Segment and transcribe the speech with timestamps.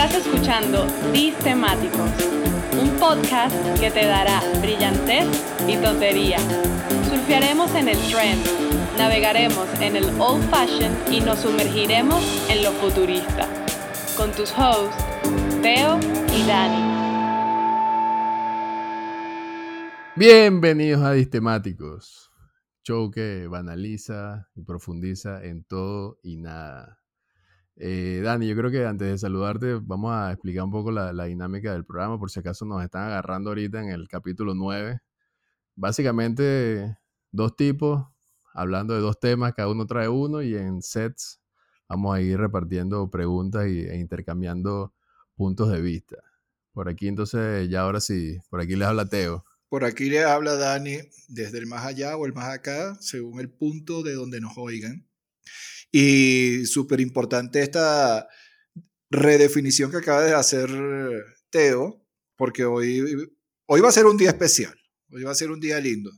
[0.00, 0.86] Estás escuchando
[1.42, 2.12] Temáticos,
[2.80, 5.26] un podcast que te dará brillantez
[5.66, 6.38] y tontería.
[7.10, 8.40] Surfearemos en el trend,
[8.96, 13.48] navegaremos en el old fashion y nos sumergiremos en lo futurista.
[14.16, 15.04] Con tus hosts,
[15.62, 15.98] Teo
[16.32, 16.94] y Dani.
[20.14, 22.30] Bienvenidos a Distemáticos,
[22.84, 26.97] show que banaliza y profundiza en todo y nada.
[27.80, 31.72] Eh, Dani, yo creo que antes de saludarte vamos a explicar un poco la, dinámica
[31.72, 35.00] del programa, por si acaso nos están agarrando ahorita en el capítulo 9.
[35.76, 36.98] Básicamente
[37.30, 38.04] dos tipos
[38.52, 41.40] hablando de dos temas, cada uno trae uno y en sets
[41.88, 44.92] vamos a ir repartiendo preguntas e intercambiando
[45.36, 46.16] puntos de vista.
[46.72, 49.44] Por aquí entonces, ya ahora sí, por aquí les habla Teo.
[49.68, 53.50] Por aquí le habla Dani desde el más allá o el más acá, según el
[53.50, 55.06] punto de donde nos oigan.
[55.90, 58.28] Y súper importante esta
[59.10, 60.70] redefinición que acaba de hacer
[61.50, 62.04] Teo,
[62.36, 63.16] porque hoy,
[63.66, 64.74] hoy va a ser un día especial,
[65.10, 66.10] hoy va a ser un día lindo.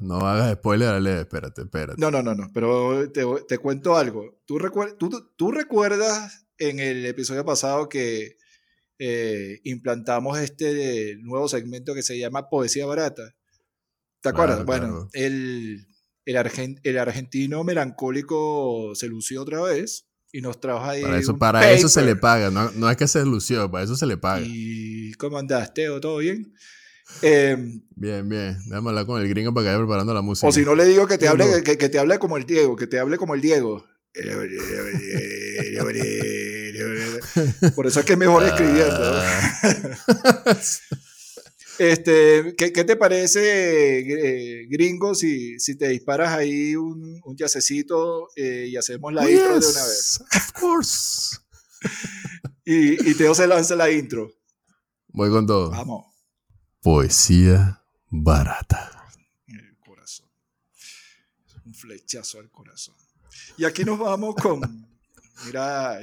[0.00, 2.00] No hagas spoiler, dale, espérate, espérate.
[2.00, 4.40] No, no, no, no, pero te, te cuento algo.
[4.44, 4.58] ¿Tú,
[4.98, 8.36] tú, tú, recuerdas en el episodio pasado que
[8.98, 13.34] eh, implantamos este nuevo segmento que se llama Poesía Barata?
[14.20, 14.64] ¿Te acuerdas?
[14.64, 15.86] bueno, el,
[16.24, 21.02] el, el argentino melancólico se lució otra vez y nos trajo ahí.
[21.02, 23.96] Para eso, para eso se le paga, no, no, es que se lució, para eso
[23.96, 24.44] se le paga.
[24.46, 26.00] ¿Y cómo andaste, Teo?
[26.00, 26.54] ¿Todo bien?
[27.20, 28.56] Em, bien, bien.
[28.66, 30.48] Déjame hablar con el gringo para que vaya preparando la música.
[30.48, 32.74] O si no le digo que te, hable, que, que, te hable como el Diego,
[32.76, 33.84] que te hable como el Diego.
[37.74, 39.22] Por eso es que es mejor escribiendo.
[41.78, 48.28] Este, ¿qué, ¿qué, te parece, eh, gringo, si, si, te disparas ahí un, un yacecito
[48.36, 50.20] eh, y hacemos la intro de una vez?
[50.36, 51.38] Of course.
[52.64, 54.32] y, y Teo se lanza la intro.
[55.08, 55.70] Voy con todo.
[55.70, 56.06] Vamos.
[56.80, 59.10] Poesía barata.
[59.46, 60.28] El corazón.
[61.64, 62.94] Un flechazo al corazón.
[63.56, 64.60] Y aquí nos vamos con,
[65.46, 66.00] mira,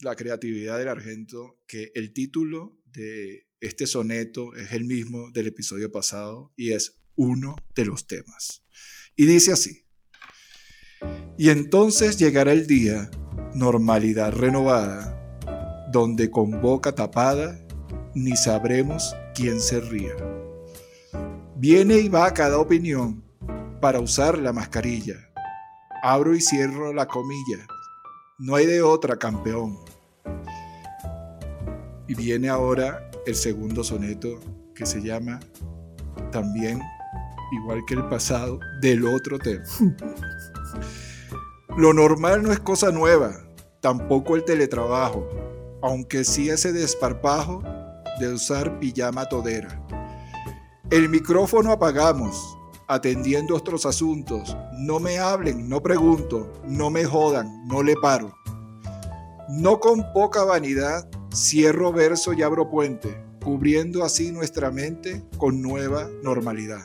[0.00, 5.90] la creatividad del argento, que el título de este soneto es el mismo del episodio
[5.90, 8.64] pasado y es uno de los temas.
[9.16, 9.84] Y dice así,
[11.36, 13.10] y entonces llegará el día,
[13.54, 17.64] normalidad renovada, donde con boca tapada
[18.14, 20.14] ni sabremos quién se ría.
[21.56, 23.24] Viene y va cada opinión
[23.80, 25.16] para usar la mascarilla.
[26.02, 27.66] Abro y cierro la comilla.
[28.38, 29.78] No hay de otra campeón.
[32.06, 34.40] Y viene ahora el segundo soneto
[34.74, 35.38] que se llama
[36.32, 36.80] también,
[37.52, 39.64] igual que el pasado, del otro tema.
[41.76, 43.36] Lo normal no es cosa nueva,
[43.80, 45.28] tampoco el teletrabajo,
[45.82, 47.62] aunque sí ese desparpajo
[48.18, 49.78] de usar pijama todera.
[50.90, 52.56] El micrófono apagamos,
[52.88, 54.56] atendiendo otros asuntos.
[54.72, 58.34] No me hablen, no pregunto, no me jodan, no le paro.
[59.50, 66.08] No con poca vanidad Cierro verso y abro puente, cubriendo así nuestra mente con nueva
[66.22, 66.80] normalidad.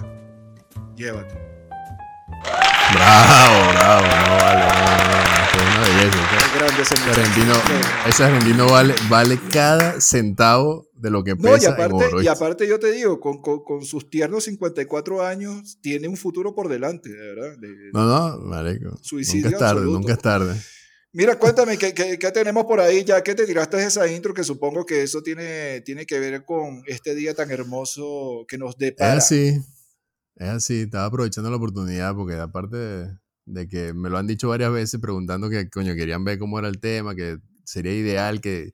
[0.96, 1.36] Llévate.
[2.94, 4.74] Bravo, bravo, no vale, no,
[6.82, 7.54] ese argentino,
[8.08, 12.80] ese argentino vale, vale cada centavo de lo que pesa y aparte, y aparte yo
[12.80, 17.58] te digo, con, con, sus tiernos 54 años, tiene un futuro por delante, de verdad.
[17.94, 18.98] no, no, marico.
[19.02, 20.62] Suicidio nunca es tarde, nunca es tarde.
[21.16, 23.04] Mira, cuéntame, ¿qué, ¿qué, tenemos por ahí?
[23.04, 26.82] Ya que te tiraste esa intro, que supongo que eso tiene, tiene que ver con
[26.88, 29.18] este día tan hermoso que nos depara.
[29.18, 29.62] Es así,
[30.36, 30.82] es así.
[30.82, 33.16] Estaba aprovechando la oportunidad porque aparte
[33.46, 36.68] de, que me lo han dicho varias veces preguntando que, coño, querían ver cómo era
[36.68, 38.74] el tema, que sería ideal que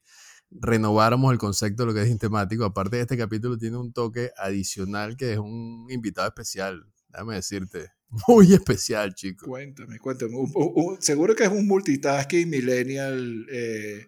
[0.50, 2.64] renováramos el concepto de lo que es temático.
[2.64, 7.99] Aparte de este capítulo tiene un toque adicional que es un invitado especial, déjame decirte.
[8.28, 9.46] Muy especial, chico.
[9.46, 10.31] Cuéntame, cuéntame.
[11.00, 14.08] seguro que es un multitasking millennial eh,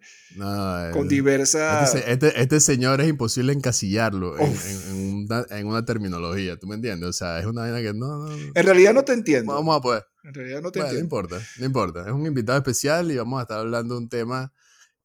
[0.91, 1.93] con diversas...
[1.93, 7.09] Este, este, este, señor es imposible encasillarlo en, una, terminología, ¿tú me entiendes?
[7.09, 9.53] O sea, es una vaina que no, En realidad no te entiendo.
[9.53, 10.03] Vamos a poder.
[10.23, 10.99] En realidad no te entiendo.
[10.99, 12.01] No importa, no importa.
[12.07, 14.51] Es un invitado especial y vamos a estar hablando de un tema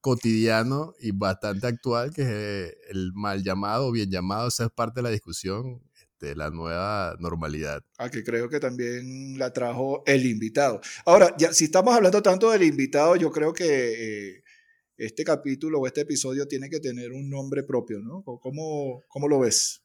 [0.00, 4.72] cotidiano y bastante actual que es el mal llamado o bien llamado, o sea, es
[4.72, 5.82] parte de la discusión
[6.20, 7.84] de la nueva normalidad.
[7.98, 10.80] Ah, que creo que también la trajo el invitado.
[11.04, 14.42] Ahora, ya, si estamos hablando tanto del invitado, yo creo que eh,
[14.96, 18.22] este capítulo o este episodio tiene que tener un nombre propio, ¿no?
[18.22, 19.82] ¿Cómo, cómo lo ves?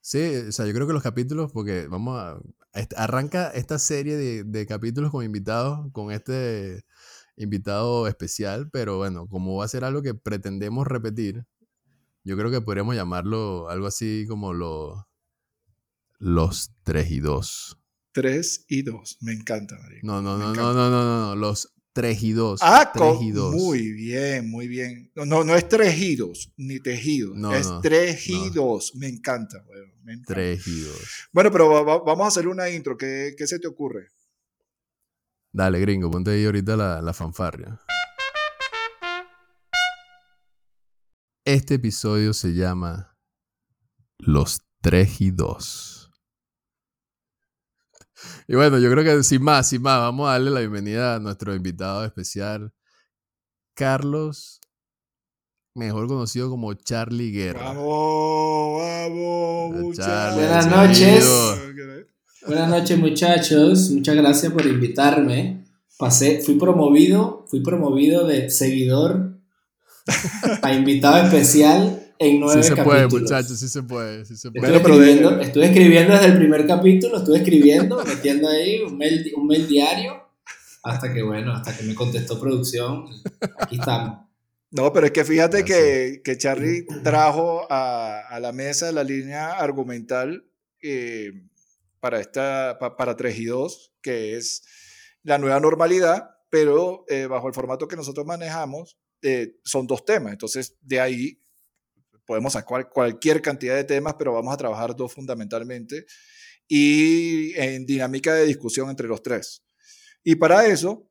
[0.00, 2.40] Sí, o sea, yo creo que los capítulos, porque vamos a.
[2.96, 6.84] Arranca esta serie de, de capítulos con invitados con este
[7.36, 11.46] invitado especial, pero bueno, como va a ser algo que pretendemos repetir,
[12.22, 15.08] yo creo que podríamos llamarlo algo así como lo,
[16.20, 17.78] los 3 y 2.
[18.12, 20.00] 3 y 2, me encanta, María.
[20.02, 22.60] No, no, no, no, no, no, no, los 3 y 2.
[22.62, 22.92] Ah,
[23.52, 25.10] muy bien, muy bien.
[25.16, 28.94] No, no, no es tejidos, ni tejidos, no, es no, tejidos.
[28.96, 30.34] Me encanta, bueno, me encanta.
[30.34, 31.28] Trejidos.
[31.32, 32.96] Bueno, pero vamos a hacer una intro.
[32.96, 34.08] ¿Qué, ¿Qué, se te ocurre?
[35.52, 37.80] Dale, gringo, ponte ahí ahorita la, la fanfarria.
[41.44, 43.16] Este episodio se llama
[44.18, 45.99] Los Trejidos.
[45.99, 45.99] Y
[48.48, 51.54] bueno, yo creo que sin más, sin más, vamos a darle la bienvenida a nuestro
[51.54, 52.72] invitado especial,
[53.74, 54.60] Carlos,
[55.74, 57.72] mejor conocido como Charlie Guerra.
[57.72, 61.60] Vamos, vamos, Charlie, Buenas noches.
[62.46, 63.90] Buenas noches, muchachos.
[63.90, 65.64] Muchas gracias por invitarme.
[65.98, 69.38] Pasé, fui promovido, fui promovido de seguidor
[70.62, 73.08] a invitado especial en nueve Sí se capítulos.
[73.08, 74.24] puede, muchachos, sí se puede.
[74.26, 74.76] Sí se puede.
[74.76, 78.96] Estuve, Bueno, de- escribiendo, estuve escribiendo desde el primer capítulo, estuve escribiendo, metiendo ahí un
[78.98, 80.22] mail, un mail diario,
[80.82, 83.06] hasta que, bueno, hasta que me contestó producción.
[83.58, 84.26] Aquí estamos.
[84.70, 89.52] No, pero es que fíjate que, que Charlie trajo a, a la mesa la línea
[89.54, 90.44] argumental
[90.82, 91.32] eh,
[91.98, 94.62] para, esta, pa- para 3 y 2, que es
[95.22, 100.32] la nueva normalidad, pero eh, bajo el formato que nosotros manejamos, eh, son dos temas.
[100.32, 101.42] Entonces, de ahí
[102.30, 106.06] podemos sacar cualquier cantidad de temas, pero vamos a trabajar dos fundamentalmente
[106.68, 109.64] y en dinámica de discusión entre los tres.
[110.22, 111.10] Y para eso,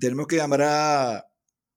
[0.00, 1.26] tenemos que llamar a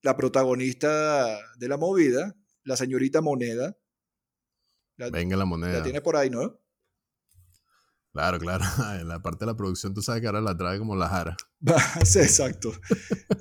[0.04, 2.34] la protagonista de la movida,
[2.64, 3.78] la señorita Moneda.
[4.96, 5.84] La, Venga la la moneda.
[5.84, 6.58] tiene por ahí, ¿no?
[8.14, 8.64] Claro, claro.
[9.02, 11.36] En la parte de la producción tú sabes que ahora la trae como la jara.
[12.06, 12.72] sí, exacto.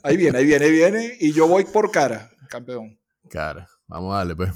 [0.03, 1.17] Ahí viene, ahí viene, ahí viene.
[1.21, 2.99] Y yo voy por cara, campeón.
[3.31, 4.51] Cara, vamos a darle pues.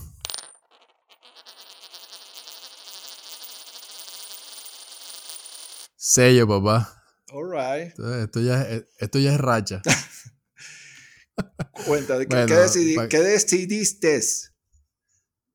[6.15, 7.03] Sello, papá.
[7.33, 7.89] All right.
[7.89, 9.83] Esto, esto ya, es- esto ya es racha.
[11.89, 14.21] Cuenta, ¿qué, Bueno, qué decidi- pa- qué decidiste?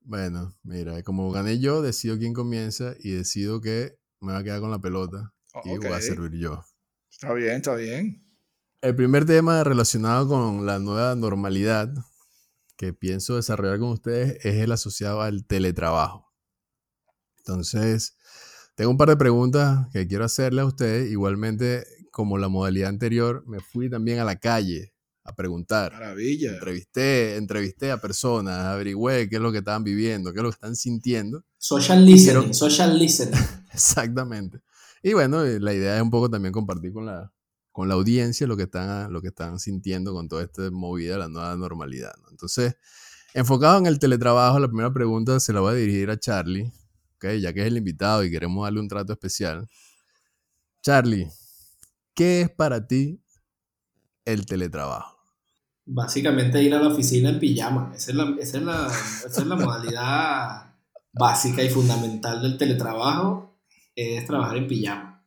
[0.02, 4.60] Bueno, mira, como gané yo, decido quién comienza y decido que me va a quedar
[4.60, 5.32] con la pelota
[5.64, 6.62] y Ok, voy a servir yo.
[7.10, 8.22] Está bien, está bien.
[8.82, 11.88] El primer tema relacionado con la nueva normalidad
[12.76, 16.30] que pienso desarrollar con ustedes es el asociado al teletrabajo.
[17.38, 18.18] Entonces,
[18.74, 21.10] tengo un par de preguntas que quiero hacerle a ustedes.
[21.10, 24.92] Igualmente, como la modalidad anterior, me fui también a la calle
[25.24, 25.92] a preguntar.
[25.92, 26.52] Maravilla.
[26.54, 30.54] Entrevisté, entrevisté a personas, averigüé qué es lo que estaban viviendo, qué es lo que
[30.54, 31.44] están sintiendo.
[31.58, 33.34] Social listening, Quiero- social listening.
[33.72, 34.60] Exactamente.
[35.02, 37.32] Y bueno, eh, la idea es un poco también compartir con la,
[37.72, 41.18] con la audiencia lo que están, lo que están sintiendo con toda esta movida de
[41.18, 42.12] la nueva normalidad.
[42.22, 42.30] ¿no?
[42.30, 42.74] Entonces,
[43.34, 46.72] enfocado en el teletrabajo, la primera pregunta se la voy a dirigir a Charlie,
[47.20, 47.34] ¿ok?
[47.40, 49.68] ya que es el invitado y queremos darle un trato especial.
[50.82, 51.28] Charlie,
[52.14, 53.22] ¿qué es para ti
[54.24, 55.18] el teletrabajo?
[55.84, 57.92] Básicamente ir a la oficina en pijama.
[57.94, 58.86] Esa es la, esa es la,
[59.26, 60.74] esa es la modalidad
[61.12, 63.58] básica y fundamental del teletrabajo,
[63.94, 65.26] es trabajar en pijama.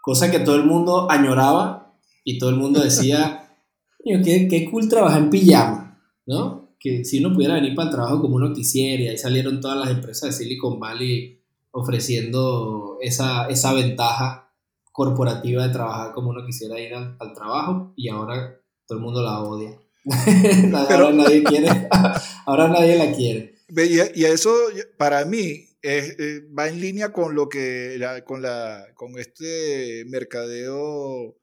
[0.00, 3.56] Cosa que todo el mundo añoraba y todo el mundo decía,
[3.98, 6.67] "Coño, qué, qué cool trabajar en pijama, ¿no?
[6.80, 9.78] Que si uno pudiera venir para el trabajo como uno quisiera, y ahí salieron todas
[9.78, 11.40] las empresas de Silicon Valley
[11.72, 14.52] ofreciendo esa, esa ventaja
[14.92, 19.22] corporativa de trabajar como uno quisiera ir al, al trabajo y ahora todo el mundo
[19.22, 19.76] la odia.
[20.90, 21.68] ahora nadie quiere,
[22.46, 23.54] ahora nadie la quiere.
[24.14, 24.54] Y eso
[24.96, 30.04] para mí es, eh, va en línea con lo que la- con la con este
[30.08, 31.36] mercadeo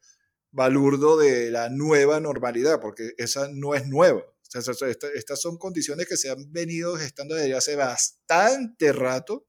[0.51, 4.23] balurdo de la nueva normalidad, porque esa no es nueva.
[4.53, 9.45] Estas son condiciones que se han venido gestando desde hace bastante rato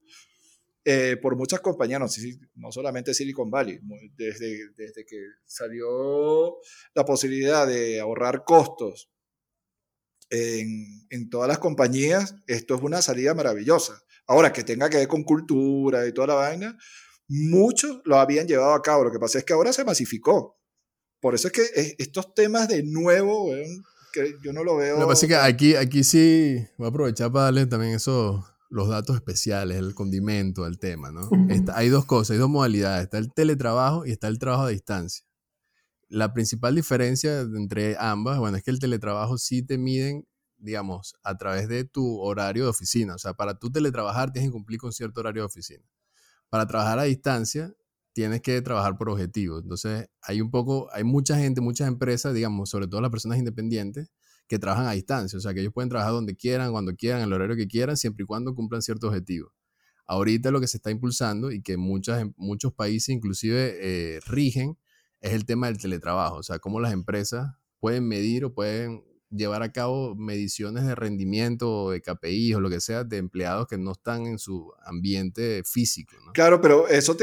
[0.84, 2.06] eh, por muchas compañías, no,
[2.54, 3.80] no solamente Silicon Valley,
[4.16, 6.58] desde, desde que salió
[6.94, 9.10] la posibilidad de ahorrar costos
[10.30, 14.02] en, en todas las compañías, esto es una salida maravillosa.
[14.26, 16.78] Ahora, que tenga que ver con cultura y toda la vaina,
[17.28, 19.04] muchos lo habían llevado a cabo.
[19.04, 20.58] Lo que pasa es que ahora se masificó.
[21.20, 23.82] Por eso es que es- estos temas de nuevo, weón,
[24.22, 24.96] que yo no lo veo.
[24.98, 28.44] Lo que pasa es que aquí, aquí sí voy a aprovechar para darle también esos,
[28.70, 31.28] los datos especiales, el condimento al tema, ¿no?
[31.48, 33.04] Está- hay dos cosas, hay dos modalidades.
[33.04, 35.24] Está el teletrabajo y está el trabajo a distancia.
[36.08, 41.36] La principal diferencia entre ambas, bueno, es que el teletrabajo sí te miden, digamos, a
[41.36, 43.14] través de tu horario de oficina.
[43.14, 45.84] O sea, para tú teletrabajar tienes que cumplir con cierto horario de oficina.
[46.48, 47.72] Para trabajar a distancia,
[48.16, 49.62] tienes que trabajar por objetivos.
[49.62, 54.08] Entonces, hay un poco, hay mucha gente, muchas empresas, digamos, sobre todo las personas independientes,
[54.48, 55.36] que trabajan a distancia.
[55.36, 57.98] O sea, que ellos pueden trabajar donde quieran, cuando quieran, en el horario que quieran,
[57.98, 59.52] siempre y cuando cumplan ciertos objetivos.
[60.06, 64.78] Ahorita lo que se está impulsando y que muchas, muchos países inclusive eh, rigen
[65.20, 66.36] es el tema del teletrabajo.
[66.36, 71.70] O sea, cómo las empresas pueden medir o pueden llevar a cabo mediciones de rendimiento
[71.70, 75.62] o de KPI o lo que sea de empleados que no están en su ambiente
[75.64, 76.16] físico.
[76.32, 77.16] Claro, pero eso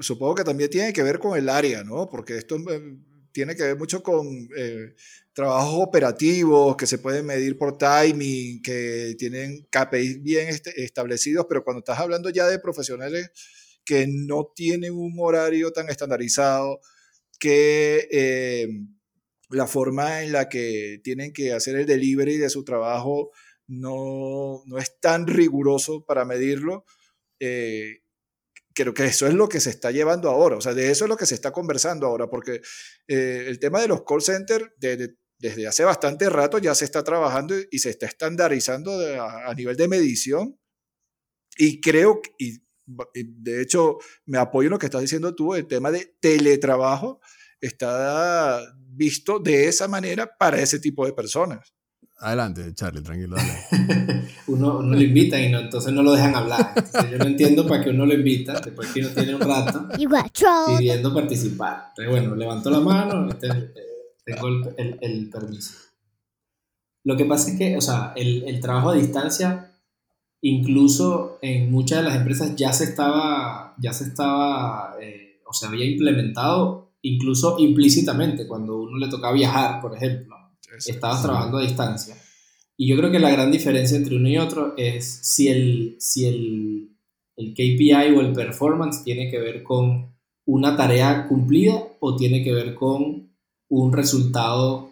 [0.00, 2.08] supongo que también tiene que ver con el área, ¿no?
[2.08, 2.96] Porque esto eh,
[3.32, 4.26] tiene que ver mucho con
[4.56, 4.94] eh,
[5.32, 11.80] trabajos operativos que se pueden medir por timing, que tienen KPI bien establecidos, pero cuando
[11.80, 13.30] estás hablando ya de profesionales
[13.84, 16.80] que no tienen un horario tan estandarizado,
[17.38, 18.68] que eh,
[19.50, 23.30] la forma en la que tienen que hacer el delivery de su trabajo
[23.66, 26.84] no, no es tan riguroso para medirlo.
[27.40, 28.02] Eh,
[28.74, 31.08] creo que eso es lo que se está llevando ahora, o sea, de eso es
[31.08, 32.60] lo que se está conversando ahora, porque
[33.08, 37.54] eh, el tema de los call centers desde hace bastante rato ya se está trabajando
[37.70, 40.58] y se está estandarizando a, nivel de medición
[41.56, 45.90] y creo, y, de hecho me apoyo en lo que estás diciendo tú, el tema
[45.90, 47.20] de teletrabajo
[47.60, 48.60] está
[48.92, 51.72] visto de esa manera para ese tipo de personas.
[52.20, 53.36] Adelante, Charlie, tranquilo.
[54.48, 56.74] uno, uno, lo invita y no, entonces no lo dejan hablar.
[57.10, 59.88] yo no entiendo para qué uno lo invita, después que uno tiene un rato
[60.76, 61.86] pidiendo participar.
[61.88, 63.74] Entonces, bueno, levanto la mano, este, eh,
[64.22, 65.72] tengo el, el, permiso.
[67.04, 69.72] Lo que pasa es que, o sea, el, el, trabajo a distancia,
[70.42, 75.66] incluso en muchas de las empresas ya se estaba, ya se estaba, eh, o se
[75.66, 80.40] había implementado incluso implícitamente, cuando uno le toca viajar, por ejemplo
[80.76, 82.16] estabas trabajando a distancia.
[82.76, 86.26] Y yo creo que la gran diferencia entre uno y otro es si el, si
[86.26, 86.96] el,
[87.36, 90.14] el KPI o el performance tiene que ver con
[90.46, 93.30] una tarea cumplida o tiene que ver con
[93.68, 94.90] un resultado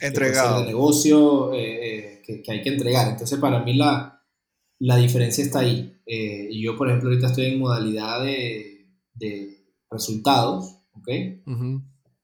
[0.00, 3.08] entregado de negocio eh, eh, que, hay que entregar.
[3.08, 4.22] Entonces, para mí la,
[4.78, 5.94] la diferencia está ahí.
[6.06, 9.58] Eh, y yo, por ejemplo, ahorita estoy en modalidad de, de
[9.90, 11.08] resultados, ¿ok?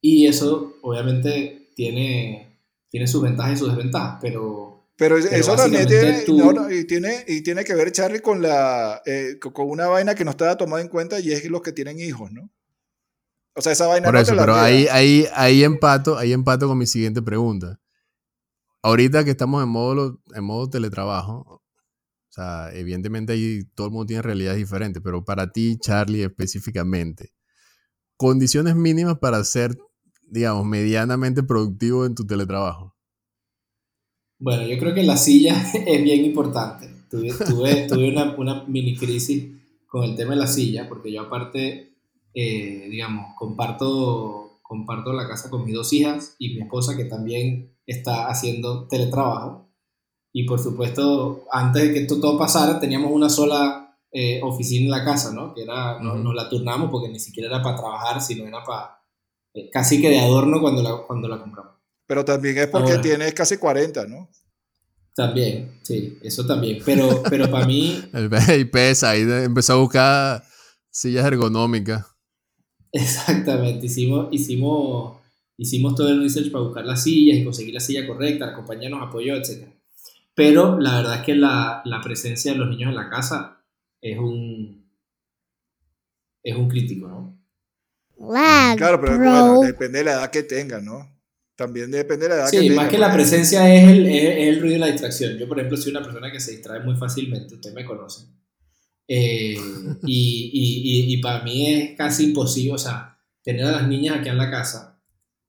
[0.00, 2.50] Y eso, obviamente, tiene
[2.90, 4.76] tiene sus ventajas y sus desventajas, pero...
[4.96, 6.24] Pero, eso también tiene,
[6.74, 10.32] y tiene, y tiene que ver, Charlie, con, la, eh, con una vaina que no
[10.32, 12.50] estaba tomada en cuenta y es los que tienen hijos, ¿no?
[13.54, 16.86] O sea, esa vaina Por eso, pero ahí, ahí, ahí, empato, ahí empato con mi
[16.86, 17.80] siguiente pregunta.
[18.82, 21.62] Ahorita que estamos en modo, en modo teletrabajo, o
[22.28, 27.32] sea, evidentemente ahí todo el mundo tiene realidades diferentes, pero para ti, Charlie, específicamente,
[28.20, 29.76] condiciones mínimas para ser
[30.30, 32.94] digamos, medianamente productivo en tu teletrabajo?
[34.38, 36.88] Bueno, yo creo que la silla es bien importante.
[37.10, 37.32] Tuve,
[37.88, 39.44] tuve, una, una, mini crisis
[39.88, 41.96] con el tema de la silla, porque yo aparte,
[42.32, 47.74] eh, digamos, comparto, comparto la casa con mis dos hijas y mi esposa que también
[47.84, 49.68] está haciendo teletrabajo.
[50.32, 53.79] Y por supuesto, antes de que esto todo pasara, teníamos una sola
[54.12, 55.54] eh, oficina en la casa, ¿no?
[55.54, 59.00] Que era, no, nos la turnamos porque ni siquiera era para trabajar, sino era para
[59.54, 61.74] eh, casi que de adorno cuando la, cuando la compramos.
[62.06, 64.28] Pero también es porque tienes casi 40, ¿no?
[65.14, 66.82] También, sí, eso también.
[66.84, 68.02] Pero, pero para mí...
[68.12, 70.44] El pesa, ahí empezó a buscar
[70.90, 72.06] sillas ergonómicas.
[72.92, 75.18] Exactamente, hicimos, hicimos,
[75.56, 78.88] hicimos todo el research para buscar las sillas y conseguir la silla correcta, la compañía
[78.88, 79.68] nos apoyó, etc.
[80.34, 83.59] Pero la verdad es que la, la presencia de los niños en la casa
[84.00, 84.90] es un,
[86.42, 87.40] es un crítico, ¿no?
[88.76, 91.08] claro, pero depende de la edad que tenga, ¿no?
[91.56, 92.72] También depende de la edad que tenga.
[92.72, 95.38] Sí, más que la presencia es el, es, el, ruido y la distracción.
[95.38, 98.26] Yo, por ejemplo, soy una persona que se distrae muy fácilmente, usted me conoce.
[99.08, 99.56] Eh,
[100.06, 104.28] y, y, y, para mí es casi imposible, o sea, tener a las niñas aquí
[104.28, 105.02] en la casa,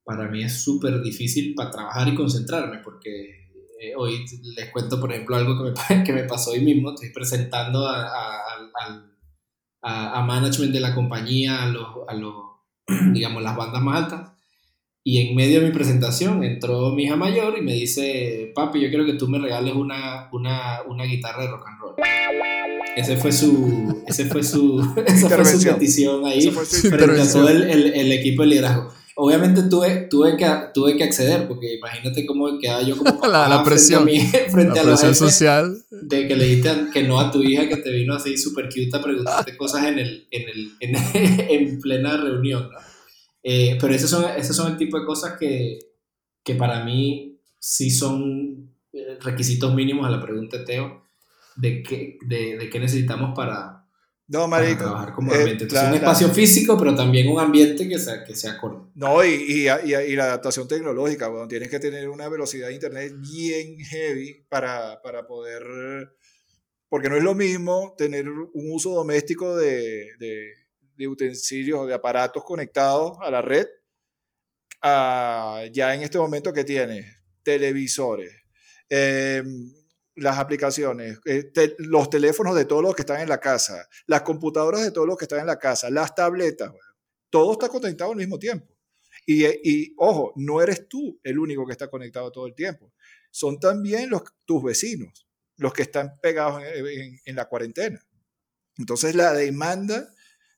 [0.04, 3.41] para mí es súper difícil para trabajar y concentrarme, porque
[3.82, 4.24] eh, hoy
[4.56, 8.06] les cuento, por ejemplo, algo que me, que me pasó hoy mismo, estoy presentando a,
[8.06, 8.72] a,
[9.82, 12.34] a, a management de la compañía, a los, a los
[13.14, 14.32] digamos, las bandas más altas.
[15.04, 18.90] Y en medio de mi presentación entró mi hija mayor y me dice, papi, yo
[18.90, 21.96] quiero que tú me regales una, una, una guitarra de rock and roll.
[22.96, 28.12] Ese fue su, ese fue su, esa fue su petición ahí a todo el, el,
[28.12, 28.94] equipo de liderazgo.
[29.24, 33.64] Obviamente tuve, tuve, que, tuve que acceder, porque imagínate cómo quedaba yo como la, la
[33.64, 34.10] presión,
[34.50, 35.78] frente a, la presión social.
[35.92, 38.90] De que le dijiste que no a tu hija que te vino así súper cute
[38.98, 40.96] a preguntarte cosas en, el, en, el, en,
[41.50, 42.72] en plena reunión.
[42.72, 42.80] ¿no?
[43.44, 45.78] Eh, pero esos son, esos son el tipo de cosas que,
[46.44, 51.04] que para mí sí son eh, requisitos mínimos a la pregunta de Teo
[51.58, 53.81] de qué, de, de qué necesitamos para,
[54.32, 54.84] No, marico.
[54.84, 55.66] trabajar cómodamente.
[55.66, 58.90] Entonces, un espacio físico, pero también un ambiente que sea, que sea acorde.
[58.96, 63.12] No, y, y, y, la adaptación tecnológica, bueno, tienes que tener una velocidad de internet
[63.20, 65.64] bien heavy para, para poder.
[66.88, 70.54] Porque no es lo mismo tener un uso doméstico de, de,
[70.96, 73.68] de utensilios, de aparatos conectados a la red,
[74.82, 77.06] a, ya en este momento que tienes
[77.44, 78.32] televisores.
[78.90, 79.44] Eh,
[80.16, 84.82] las aplicaciones, eh, los teléfonos de todos los que están en la casa, las computadoras
[84.82, 86.72] de todos los que están en la casa, las tabletas,
[87.30, 88.68] todo está conectado al mismo tiempo.
[89.26, 92.94] Y, eh, y, ojo, no eres tú el único que está conectado todo el tiempo.
[93.30, 94.10] Son también
[94.46, 95.28] tus vecinos,
[95.58, 98.06] los que están pegados en, en, la cuarentena.
[98.78, 100.12] Entonces la demanda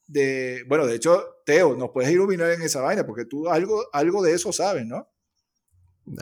[0.07, 4.23] de, bueno, de hecho, Teo, nos puedes iluminar en esa vaina, porque tú algo, algo
[4.23, 5.07] de eso sabes, ¿no?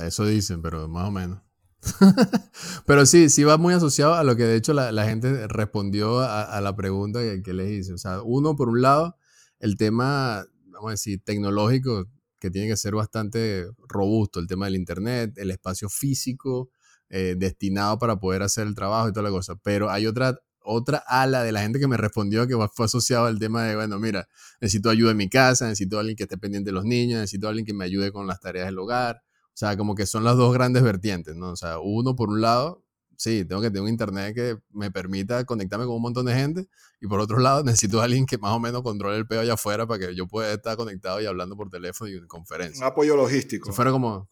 [0.03, 1.41] Eso dicen, pero más o menos.
[2.85, 6.59] Pero sí, sí va muy asociado a lo que de hecho la, gente respondió a,
[6.61, 7.93] la pregunta que, les hice.
[7.93, 9.17] O sea, uno, por un lado,
[9.59, 12.07] el tema, vamos a decir, tecnológico,
[12.39, 16.71] que tiene que ser bastante robusto, el tema del Internet, el espacio físico
[17.09, 19.55] eh, destinado para poder hacer el trabajo y toda la cosa.
[19.63, 23.39] Pero hay otra, otra ala de la gente que me respondió que fue asociado al
[23.39, 24.27] tema de, bueno, mira,
[24.59, 27.65] necesito ayuda en mi casa, necesito alguien que esté pendiente de los niños, necesito alguien
[27.65, 29.21] que me ayude con las tareas del hogar
[29.53, 31.51] o sea, como que son las dos grandes vertientes, ¿no?
[31.51, 32.83] O sea, uno, por un lado,
[33.21, 36.67] sí, tengo que tener un internet que me permita conectarme con un montón de gente.
[36.99, 39.53] Y por otro lado, necesito a alguien que más o menos controle el peo allá
[39.53, 42.83] afuera para que yo pueda estar conectado y hablando por teléfono y en conferencia.
[42.83, 43.69] Un apoyo logístico.
[43.69, 44.29] Si fuera como,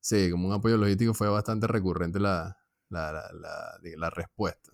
[0.00, 2.56] sí, como un apoyo logístico fue bastante recurrente la,
[2.88, 4.72] la, la, la, respuesta.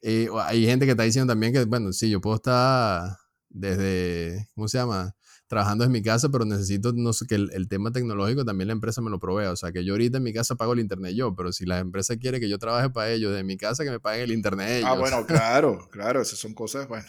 [0.00, 3.16] Y hay gente que está diciendo también que, bueno, sí, yo puedo estar
[3.48, 5.14] desde, ¿cómo se llama?
[5.52, 9.02] Trabajando en mi casa, pero necesito no sé, que el, tema tecnológico también la empresa
[9.02, 9.50] me lo provea.
[9.50, 11.78] O sea, que yo ahorita en mi casa pago el internet yo, pero si la
[11.78, 14.66] empresa quiere que yo trabaje para ellos de mi casa, que me paguen el internet
[14.66, 14.88] ah, ellos.
[14.88, 17.04] Ah, bueno, claro, claro, esas son cosas, bueno.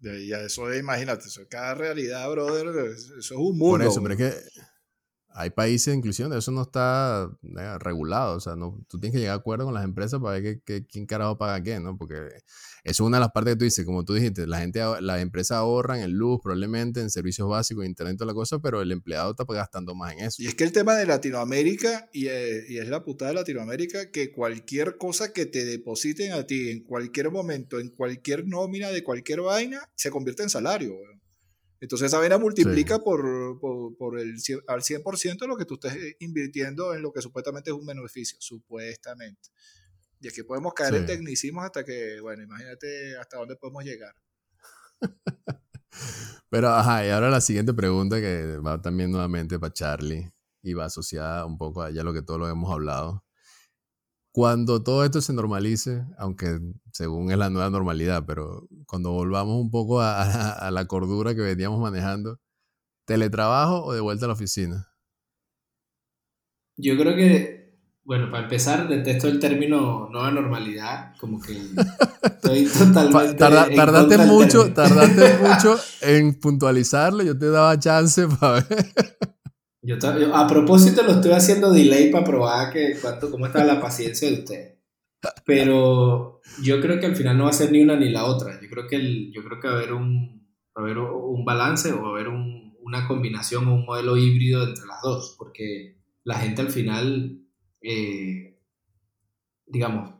[0.00, 3.78] Y eso es, imagínate, eso es cada realidad, brother, eso es un mundo.
[3.78, 4.60] Por eso, pero es que
[5.30, 8.36] hay países, inclusión, eso no está eh, regulado.
[8.36, 10.86] O sea, no, tú tienes que llegar a acuerdo con las empresas para ver que,
[10.86, 11.96] quién carajo paga qué, ¿no?
[11.96, 12.42] Porque eso
[12.84, 15.58] es una de las partes que tú dices, como tú dijiste, la gente, las empresas
[15.58, 19.44] ahorran en luz, probablemente en servicios básicos, internet, toda la cosa, pero el empleado está
[19.48, 20.42] gastando más en eso.
[20.42, 24.10] Y es que el tema de Latinoamérica, y, eh, y es la putada de Latinoamérica,
[24.10, 29.04] que cualquier cosa que te depositen a ti en cualquier momento, en cualquier nómina de
[29.04, 30.96] cualquier vaina, se convierte en salario,
[31.80, 34.34] entonces esa vena multiplica por, por, el,
[34.66, 39.50] al 100% lo que tú estés invirtiendo en lo que supuestamente es un beneficio, supuestamente.
[40.20, 44.14] Y aquí podemos caer en tecnicismos hasta que, bueno, imagínate hasta dónde podemos llegar.
[46.50, 50.86] Pero, ajá, y ahora la siguiente pregunta que va también nuevamente para Charlie y va
[50.86, 53.24] asociada un poco a ya lo que todos lo hemos hablado.
[54.38, 56.60] Cuando todo esto se normalice, aunque
[56.92, 61.80] según es la nueva normalidad, pero cuando volvamos un poco a, la cordura que veníamos
[61.80, 62.38] manejando,
[63.04, 64.86] ¿teletrabajo o de vuelta a la oficina?
[66.76, 71.60] Yo creo que, bueno, para empezar, detesto el término nueva normalidad, como que
[72.22, 73.34] estoy totalmente...
[73.34, 79.16] tardaste mucho, tardaste mucho en puntualizarlo, yo te daba chance para ver.
[79.88, 79.96] Yo,
[80.34, 84.34] a propósito lo estoy haciendo delay para probar que cuánto, cómo está la paciencia de
[84.34, 84.74] usted.
[85.46, 88.60] Pero yo creo que al final no va a ser ni una ni la otra.
[88.60, 90.46] Yo creo que, el, yo creo que va a haber un,
[90.76, 94.18] va a haber un balance o va a haber un, una combinación o un modelo
[94.18, 95.36] híbrido entre las dos.
[95.38, 97.40] Porque la gente al final,
[97.80, 98.60] eh,
[99.66, 100.16] digamos,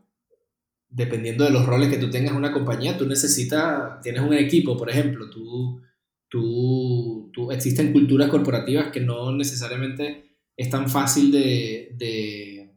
[0.89, 4.79] dependiendo de los roles que tú tengas en una compañía, tú necesitas, tienes un equipo,
[4.79, 5.83] por ejemplo, tú
[6.29, 12.75] tú, tú, existen culturas corporativas que no necesariamente es tan fácil de, de,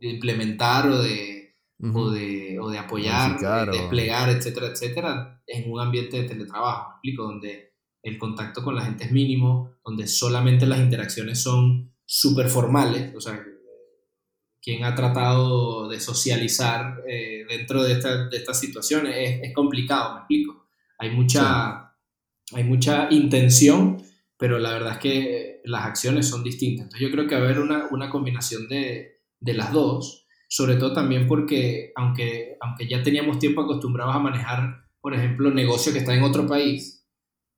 [0.00, 1.54] implementar o de,
[1.94, 7.22] o de, o de apoyar, de desplegar, etcétera, etcétera, en un ambiente de teletrabajo, explico,
[7.22, 13.14] donde el contacto con la gente es mínimo, donde solamente las interacciones son súper formales,
[13.14, 13.42] o sea,
[14.60, 20.14] quien ha tratado de socializar eh, dentro de, esta, de estas situaciones es, es, complicado,
[20.14, 20.66] me explico.
[20.98, 21.83] Hay mucha,
[22.52, 24.02] hay mucha intención,
[24.38, 26.84] pero la verdad es que las acciones son distintas.
[26.84, 30.76] Entonces yo creo que va a haber una, una combinación de, de, las dos, sobre
[30.76, 35.98] todo también porque aunque, aunque ya teníamos tiempo acostumbrados a manejar, por ejemplo, negocio que
[36.00, 37.06] está en otro país,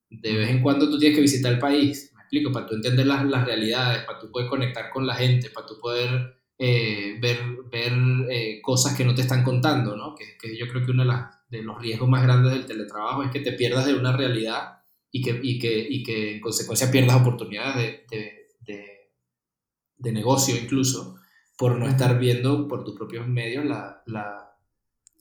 [0.09, 3.07] de vez en cuando tú tienes que visitar el país, me explico, para tú entender
[3.07, 7.39] las, las realidades, para tú poder conectar con la gente, para tú poder eh, ver,
[7.71, 7.93] ver
[8.31, 10.15] eh, cosas que no te están contando, ¿no?
[10.15, 11.13] Que, que yo creo que uno de,
[11.49, 14.81] de los riesgos más grandes del teletrabajo es que te pierdas de una realidad
[15.11, 19.13] y que, y que, y que en consecuencia pierdas oportunidades de, de,
[19.97, 21.17] de, negocio incluso
[21.57, 24.53] por no estar viendo por tus propios medios la, la,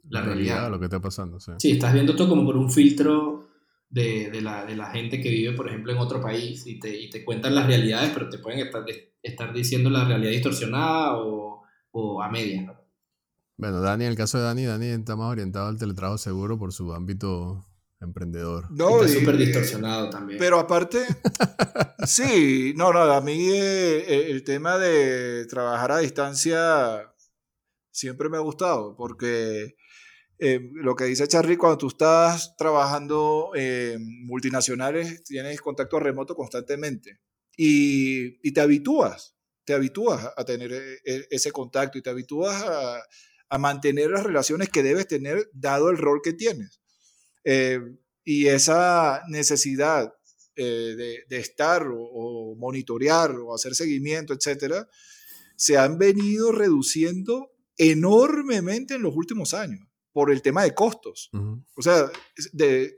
[0.10, 0.70] la, realidad.
[0.70, 1.40] lo que está pasando.
[1.40, 1.52] Sí.
[1.60, 3.48] sí, estás viendo todo como por un filtro
[3.90, 7.00] de, de, la, de, la, gente que vive, por ejemplo, en otro país y te,
[7.00, 8.84] y te cuentan las realidades, pero te pueden estar,
[9.22, 12.66] estar diciendo la realidad distorsionada o, o a medias.
[12.66, 12.85] ¿no?
[13.58, 16.74] Bueno, Dani, en el caso de Dani, Dani está más orientado al teletrabajo seguro por
[16.74, 17.65] su ámbito
[18.02, 18.70] emprendedor.
[18.72, 20.39] No, está súper distorsionado también.
[20.39, 21.06] Pero aparte,
[22.06, 27.13] sí, no, no, a mí eh, el tema de trabajar a distancia
[27.91, 29.76] siempre me ha gustado, porque
[30.38, 37.22] eh, lo que dice Charlie, cuando tú estás trabajando en multinacionales, tienes contacto remoto constantemente
[37.56, 43.02] y, y te habitúas, te habitúas a tener eh, ese contacto y te habitúas a,
[43.56, 46.82] a mantener las relaciones que debes tener dado el rol que tienes.
[47.46, 47.80] Eh,
[48.26, 50.13] y esa necesidad
[50.58, 54.89] eh, de, estar o, monitorear o hacer seguimiento, etcétera,
[55.56, 61.30] se han venido reduciendo enormemente en los últimos años por el tema de costos.
[61.76, 62.12] O sea,
[62.52, 62.94] de,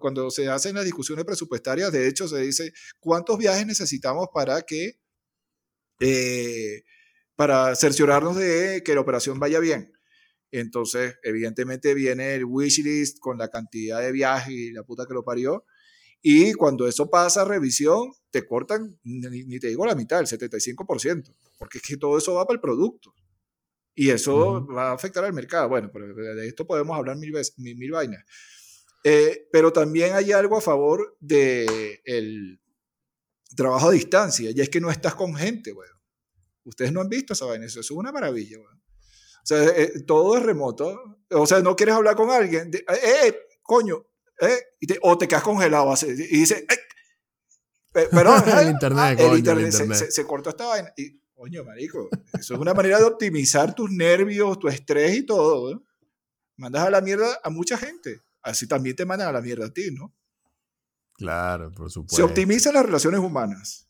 [0.00, 4.98] cuando se hacen las discusiones presupuestarias, de hecho se dice cuántos viajes necesitamos para que
[6.00, 6.84] eh,
[7.36, 9.92] para cerciorarnos de que la operación vaya bien.
[10.50, 15.24] Entonces, evidentemente viene el wishlist con la cantidad de viajes y la puta que lo
[15.24, 15.64] parió.
[16.22, 21.34] Y cuando eso pasa a revisión, te cortan, ni, te digo la mitad, el 75%,
[21.58, 23.14] porque es que todo eso va para el producto.
[23.96, 25.68] Y eso va a afectar al mercado.
[25.68, 28.24] Bueno, pero de esto podemos hablar mil, veces, mil, vainas.
[29.04, 32.60] Eh, pero también hay algo a favor del el
[33.54, 35.88] trabajo a distancia, y es que no estás con gente, güey.
[36.64, 38.58] Ustedes no han visto esa vaina, eso es una maravilla.
[38.58, 41.18] O sea, eh, todo es remoto.
[41.30, 44.06] O sea, no quieres hablar con alguien, eh, eh, coño,
[44.40, 46.76] eh, y te, o te quedas congelado así, y dices, eh,
[48.10, 50.92] perdón, el internet, el internet, Se, se, cortó esta vaina.
[50.96, 55.82] Y, coño, marico, eso es una manera de optimizar tus nervios, tu estrés y todo.
[56.56, 58.22] Mandas a la mierda a mucha gente.
[58.42, 60.12] Así también te mandan a la mierda a ti, ¿no?
[61.14, 62.16] Claro, por supuesto.
[62.16, 63.83] Se optimizan las relaciones humanas.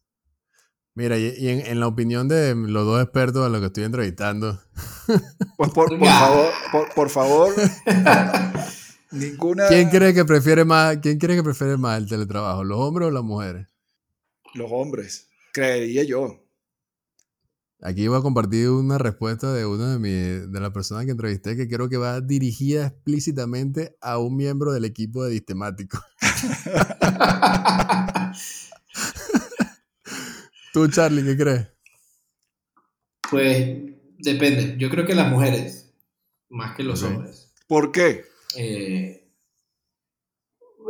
[0.96, 4.60] Mira, y, en, la opinión de los dos expertos a los que estoy entrevistando.
[5.56, 6.50] Pues por, favor,
[6.94, 7.54] por, favor,
[9.12, 9.68] ninguna.
[9.68, 13.10] ¿Quién cree que prefiere más, quién cree que prefiere más el teletrabajo, los hombres o
[13.10, 13.68] las mujeres?
[14.54, 16.42] Los hombres, creería yo.
[17.82, 21.68] Aquí voy a compartir una respuesta de una de, de las personas que entrevisté que
[21.68, 25.98] creo que va dirigida explícitamente a un miembro del equipo de Distemático.
[30.74, 31.68] ¿Tú, Charlie, qué crees?
[33.30, 33.78] Pues
[34.18, 34.74] depende.
[34.76, 35.94] Yo creo que las mujeres,
[36.48, 37.52] más que los hombres.
[37.68, 38.24] ¿Por qué?
[38.56, 39.24] Eh,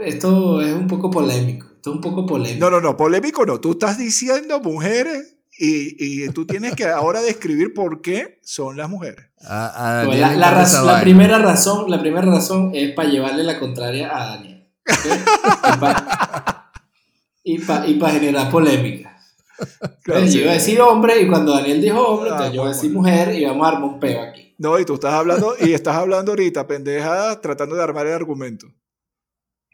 [0.01, 1.67] esto es un poco polémico.
[1.67, 2.65] Esto es un poco polémico.
[2.65, 3.61] No, no, no, polémico no.
[3.61, 8.89] Tú estás diciendo mujeres y, y tú tienes que ahora describir por qué son las
[8.89, 9.27] mujeres.
[9.37, 14.67] Pues la, primera razón, la primera razón es para llevarle la contraria a Daniel.
[17.45, 19.14] y para generar polémica.
[20.03, 22.69] Claro, yo iba a decir hombre y cuando Daniel dijo hombre, ah, yo iba a
[22.69, 24.55] decir mujer y vamos a armar un peo aquí.
[24.59, 28.67] No, y tú estás hablando, y estás hablando ahorita, pendeja, tratando de armar el argumento.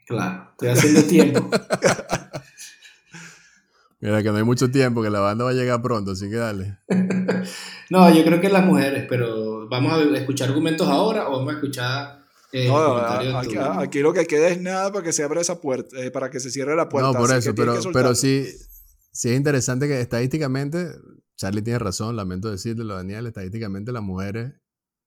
[0.07, 1.51] Claro, estoy haciendo tiempo.
[4.01, 6.37] Mira, que no hay mucho tiempo, que la banda va a llegar pronto, así que
[6.37, 6.79] dale.
[7.91, 11.57] no, yo creo que las mujeres, pero vamos a escuchar argumentos ahora o vamos a
[11.57, 12.21] escuchar
[12.53, 15.97] eh, no, aquí, aquí, lo que queda es nada para que se abra esa puerta,
[16.03, 17.13] eh, para que se cierre la puerta.
[17.13, 18.45] No, por eso, pero, pero sí,
[19.13, 20.93] sí es interesante que estadísticamente,
[21.37, 24.55] Charlie tiene razón, lamento decirlo, Daniel, estadísticamente las mujeres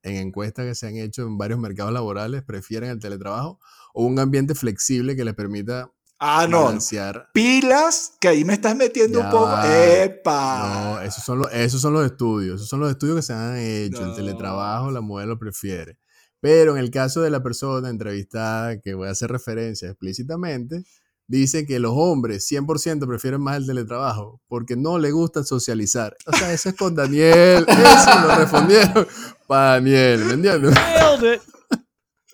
[0.03, 3.59] en encuestas que se han hecho en varios mercados laborales prefieren el teletrabajo
[3.93, 5.91] o un ambiente flexible que les permita
[6.25, 6.63] Ah, no.
[6.63, 7.29] Balancear.
[7.33, 9.51] Pilas, que ahí me estás metiendo un poco.
[9.65, 10.95] ¡Epa!
[10.95, 12.55] No, esos son, los, esos son los estudios.
[12.55, 14.05] Esos son los estudios que se han hecho.
[14.05, 15.97] El teletrabajo, la mujer lo prefiere.
[16.39, 20.85] Pero en el caso de la persona entrevistada, que voy a hacer referencia explícitamente,
[21.27, 26.15] dice que los hombres 100% prefieren más el teletrabajo porque no le gusta socializar.
[26.25, 27.65] O sea, eso es con Daniel.
[27.67, 29.07] Eso lo respondieron
[29.47, 30.77] para Daniel, ¿me entiendes?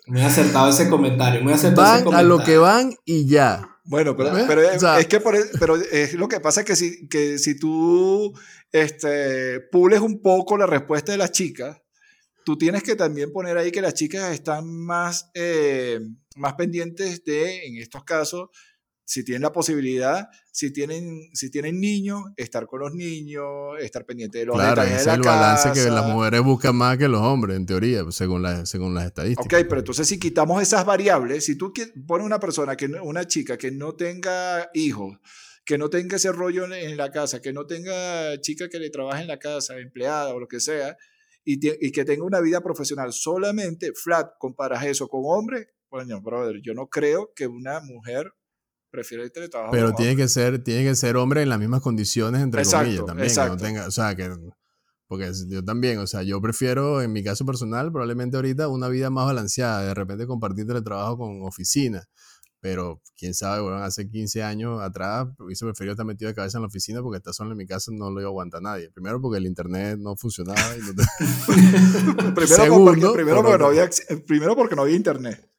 [0.06, 1.44] Me ha acertado ese comentario.
[1.44, 2.34] Me ha acertado van ese comentario.
[2.34, 3.70] a lo que van y ya.
[3.84, 7.08] Bueno, pero, pero es, que por, e, pero es lo que pasa es que si,
[7.08, 8.32] que si tú
[8.70, 11.80] este, pules un poco la respuesta de las chicas,
[12.44, 16.00] tú tienes que también poner ahí que las chicas están más, eh,
[16.36, 18.50] más pendientes de, en estos casos,
[19.10, 23.44] si tienen la posibilidad, si tienen, si tienen niños, estar con los niños,
[23.80, 26.76] estar pendiente de los claro, detalles de la es el balance que las mujeres buscan
[26.76, 29.46] más que los hombres, en teoría, según, la, según las estadísticas.
[29.46, 31.72] Ok, pero entonces si quitamos esas variables, si tú
[32.06, 35.18] pones una persona, que una chica que no tenga hijos,
[35.64, 39.22] que no tenga ese rollo en la casa, que no tenga chica que le trabaje
[39.22, 40.96] en la casa, empleada o lo que sea,
[41.42, 46.60] y, y, que tenga una vida profesional solamente flat, comparas eso con hombres, bueno, brother,
[46.62, 48.32] yo no creo que una mujer
[48.90, 49.72] prefiera el teletrabajo.
[49.72, 53.28] Pero tiene que, ser, tiene que ser hombre en las mismas condiciones, entre comillas, también.
[53.28, 53.56] Exacto.
[53.56, 54.30] Que no tenga, o sea, que
[55.10, 59.10] porque yo también, o sea, yo prefiero, en mi caso personal, probablemente ahorita una vida
[59.10, 62.04] más balanceada, de repente compartir teletrabajo con oficina.
[62.60, 66.62] Pero quién sabe, bueno, hace 15 años atrás hubiese preferido estar metido de cabeza en
[66.62, 68.88] la oficina porque estar solo en mi casa no lo iba a aguantar nadie.
[68.92, 70.76] Primero porque el internet no funcionaba.
[70.76, 70.92] Y no
[72.34, 73.90] primero, porque, primero, porque no había,
[74.26, 75.50] primero porque no había internet.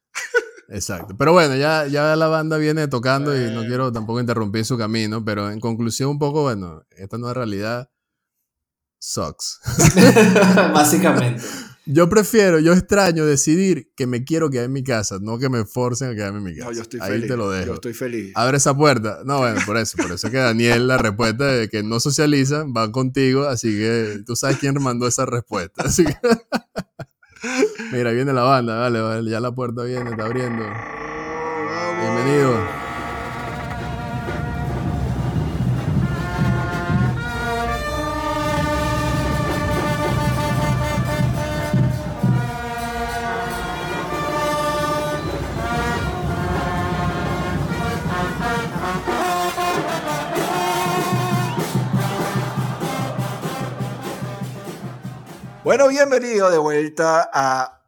[0.72, 1.16] Exacto.
[1.18, 5.24] Pero bueno, ya, ya la banda viene tocando y no quiero tampoco interrumpir su camino,
[5.24, 7.90] pero en conclusión un poco, bueno, esta nueva realidad
[8.98, 9.60] sucks.
[10.74, 11.44] Básicamente.
[11.88, 15.66] Yo prefiero, yo extraño decidir que me quiero quedar en mi casa, no que me
[15.66, 16.70] forcen a quedarme en mi casa.
[16.70, 17.28] No, yo estoy Ahí feliz.
[17.28, 17.66] te lo dejo.
[17.68, 18.32] Yo estoy feliz.
[18.36, 19.22] Abre esa puerta.
[19.26, 19.98] No, bueno, por eso.
[19.98, 23.46] Por eso que Daniel, la respuesta de que no socializan, va contigo.
[23.46, 25.84] Así que tú sabes quién mandó esa respuesta.
[25.84, 26.16] Así que...
[27.91, 28.77] Mira, viene la banda.
[28.77, 30.63] Vale, vale, ya la puerta viene, está abriendo.
[31.99, 32.90] Bienvenido.
[55.63, 57.88] Bueno, bienvenido de vuelta a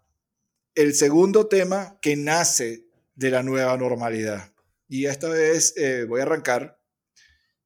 [0.75, 4.53] el segundo tema que nace de la nueva normalidad.
[4.87, 6.79] Y esta vez eh, voy a arrancar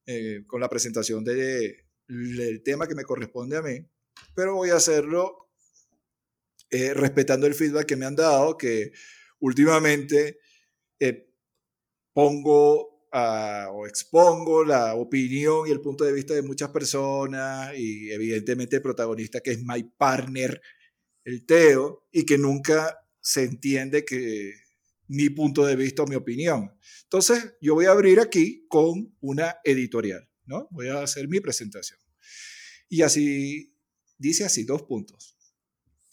[0.06, 3.86] eh, con la presentación de, del tema que me corresponde a mí,
[4.34, 5.50] pero voy a hacerlo
[6.70, 8.94] eh, respetando el feedback que me han dado, que
[9.40, 10.40] últimamente
[12.14, 18.78] pongo o expongo la opinión y el punto de vista de muchas personas y evidentemente
[18.78, 20.62] el protagonista que es my partner,
[21.24, 24.54] el Teo, y que nunca se entiende que
[25.08, 26.72] mi punto de vista o mi opinión.
[27.04, 30.68] Entonces, yo voy a abrir aquí con una editorial, ¿no?
[30.72, 32.00] Voy a hacer mi presentación.
[32.90, 33.76] Y así,
[34.18, 35.38] dice así, dos puntos.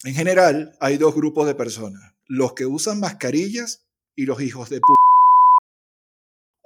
[0.03, 4.79] En general, hay dos grupos de personas, los que usan mascarillas y los hijos de
[4.79, 4.94] puta.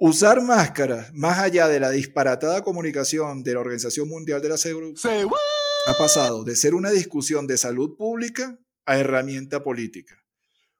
[0.02, 4.98] Usar máscaras, más allá de la disparatada comunicación de la Organización Mundial de la Salud,
[5.04, 10.16] ha pasado de ser una discusión de salud pública a herramienta política.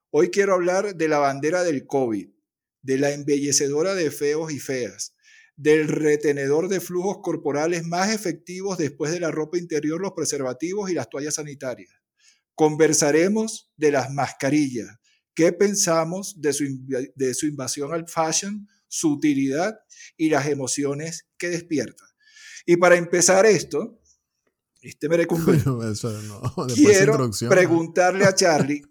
[0.09, 2.29] Hoy quiero hablar de la bandera del COVID,
[2.81, 5.13] de la embellecedora de feos y feas,
[5.55, 10.95] del retenedor de flujos corporales más efectivos después de la ropa interior, los preservativos y
[10.95, 11.93] las toallas sanitarias.
[12.55, 14.89] Conversaremos de las mascarillas.
[15.35, 16.65] ¿Qué pensamos de su,
[17.13, 18.67] de su invasión al fashion?
[18.91, 19.79] Su utilidad
[20.17, 22.03] y las emociones que despierta.
[22.65, 24.01] Y para empezar esto,
[24.81, 25.17] este me
[25.65, 28.83] no, quiero preguntarle a Charlie,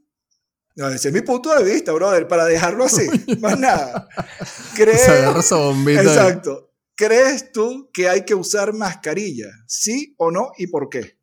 [0.77, 3.07] no, ese es mi punto de vista, brother, para dejarlo así,
[3.41, 4.09] más nada.
[4.75, 6.73] ¿Crees, exacto.
[6.95, 9.49] ¿Crees tú que hay que usar mascarilla?
[9.67, 10.53] ¿Sí o no?
[10.57, 11.19] ¿Y por qué?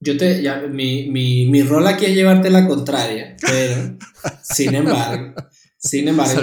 [0.00, 3.98] Yo te, ya, mi, mi, mi rol aquí es llevarte la contraria, pero
[4.42, 5.34] sin embargo,
[5.80, 6.42] sin embargo,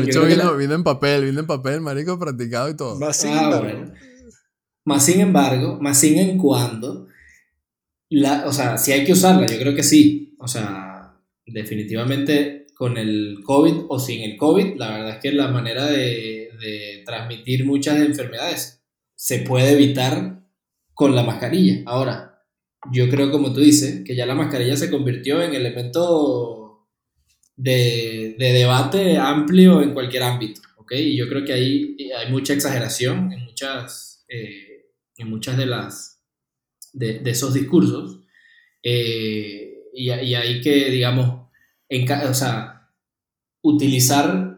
[0.58, 3.00] vino, en papel, vino en papel, marico, practicado y todo.
[3.00, 3.94] Más sin ah, embargo.
[4.86, 7.08] Más sin embargo, más sin en cuando,
[8.10, 10.36] la, o sea, si hay que usarla, yo creo que sí.
[10.40, 11.14] O sea,
[11.46, 16.52] definitivamente con el COVID o sin el COVID, la verdad es que la manera de,
[16.60, 18.82] de transmitir muchas enfermedades
[19.16, 20.44] se puede evitar
[20.94, 21.84] con la mascarilla.
[21.86, 22.44] Ahora,
[22.92, 26.67] yo creo, como tú dices, que ya la mascarilla se convirtió en elemento
[27.58, 30.94] de, debate amplio en cualquier ámbito, ¿ok?
[30.94, 36.24] Y yo creo que ahí hay mucha exageración en muchas, eh, en muchas de las,
[36.94, 38.22] de, esos discursos,
[38.84, 41.50] eh, y, y, hay que, digamos,
[41.90, 42.92] en, o sea,
[43.64, 44.58] utilizar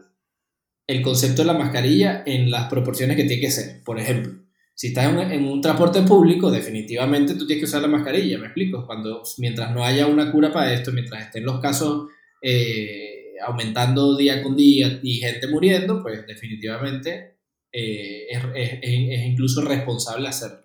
[0.86, 3.82] el concepto de la mascarilla en las proporciones que tiene que ser.
[3.84, 4.34] Por ejemplo,
[4.74, 8.86] si estás en un, transporte público, definitivamente tú tienes que usar la mascarilla, ¿me explico?
[8.86, 12.08] Cuando, mientras no haya una cura para esto, mientras estén los casos
[12.40, 17.38] eh, aumentando día con día y gente muriendo, pues definitivamente
[17.72, 20.64] eh, es, es, es, incluso responsable hacerlo.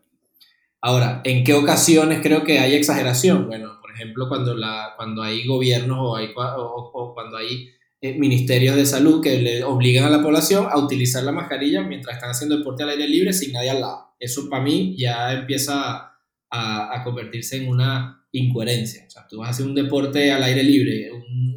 [0.82, 3.48] Ahora, ¿en qué ocasiones creo que hay exageración?
[3.48, 7.70] Bueno, por ejemplo, cuando, la, cuando hay gobiernos o, hay, o, cuando hay
[8.02, 12.16] eh, ministerios de salud que le obligan a la población a utilizar la mascarilla mientras
[12.16, 14.16] están haciendo deporte al aire libre sin nadie al lado.
[14.20, 16.14] Eso para mí ya empieza
[16.52, 19.06] a, a, convertirse en una incoherencia.
[19.08, 21.56] O sea, tú vas a hacer un deporte al aire libre, un,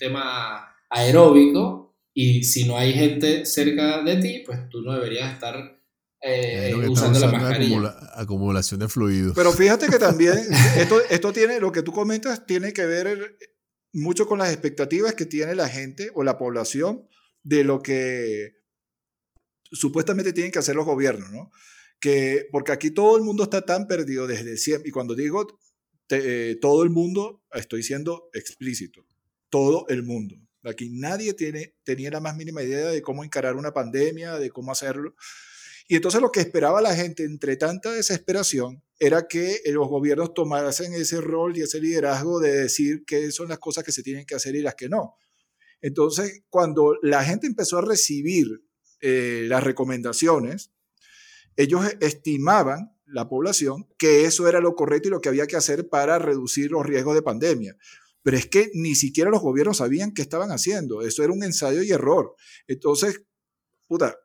[0.00, 5.80] tema aeróbico y si no hay gente cerca de ti, pues tú no deberías estar
[6.22, 7.96] eh, usando la mascarilla.
[8.14, 9.32] acumulación de fluidos.
[9.34, 10.36] Pero fíjate que también
[10.76, 13.38] esto, esto tiene, lo que tú comentas, tiene que ver
[13.92, 17.08] mucho con las expectativas que tiene la gente o la población
[17.42, 18.54] de lo que
[19.72, 21.50] supuestamente tienen que hacer los gobiernos, ¿no?
[22.00, 25.46] Que, porque aquí todo el mundo está tan perdido desde siempre, y cuando digo
[26.10, 29.06] eh, todo el mundo, estoy siendo explícito,
[29.50, 30.36] todo el mundo.
[30.64, 34.72] Aquí nadie tiene, tenía la más mínima idea de cómo encarar una pandemia, de cómo
[34.72, 35.14] hacerlo.
[35.88, 40.92] Y entonces lo que esperaba la gente entre tanta desesperación era que los gobiernos tomasen
[40.92, 44.34] ese rol y ese liderazgo de decir qué son las cosas que se tienen que
[44.34, 45.14] hacer y las que no.
[45.80, 48.46] Entonces, cuando la gente empezó a recibir
[49.00, 50.70] eh, las recomendaciones,
[51.56, 55.88] ellos estimaban, la población, que eso era lo correcto y lo que había que hacer
[55.88, 57.76] para reducir los riesgos de pandemia.
[58.22, 61.02] Pero es que ni siquiera los gobiernos sabían qué estaban haciendo.
[61.02, 62.34] Eso era un ensayo y error.
[62.66, 63.22] Entonces,
[63.86, 64.16] puta,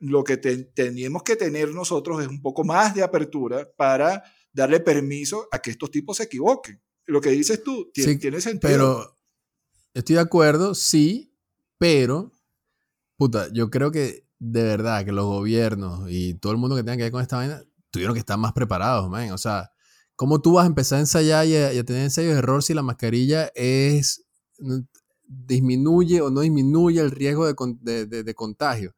[0.00, 5.48] lo que teníamos que tener nosotros es un poco más de apertura para darle permiso
[5.50, 6.82] a que estos tipos se equivoquen.
[7.06, 8.70] Lo que dices tú tiene, tiene sentido.
[8.70, 9.18] Pero
[9.94, 11.34] estoy de acuerdo, sí,
[11.78, 12.32] pero,
[13.16, 16.96] puta, yo creo que de verdad que los gobiernos y todo el mundo que tenga
[16.96, 19.30] que ver con esta vaina tuvieron que estar más preparados, man.
[19.30, 19.70] O sea,
[20.16, 22.82] ¿cómo tú vas a empezar a ensayar y a, tener ensayos de error si la
[22.82, 24.24] mascarilla es
[25.26, 28.94] disminuye o no disminuye el riesgo de, de contagio?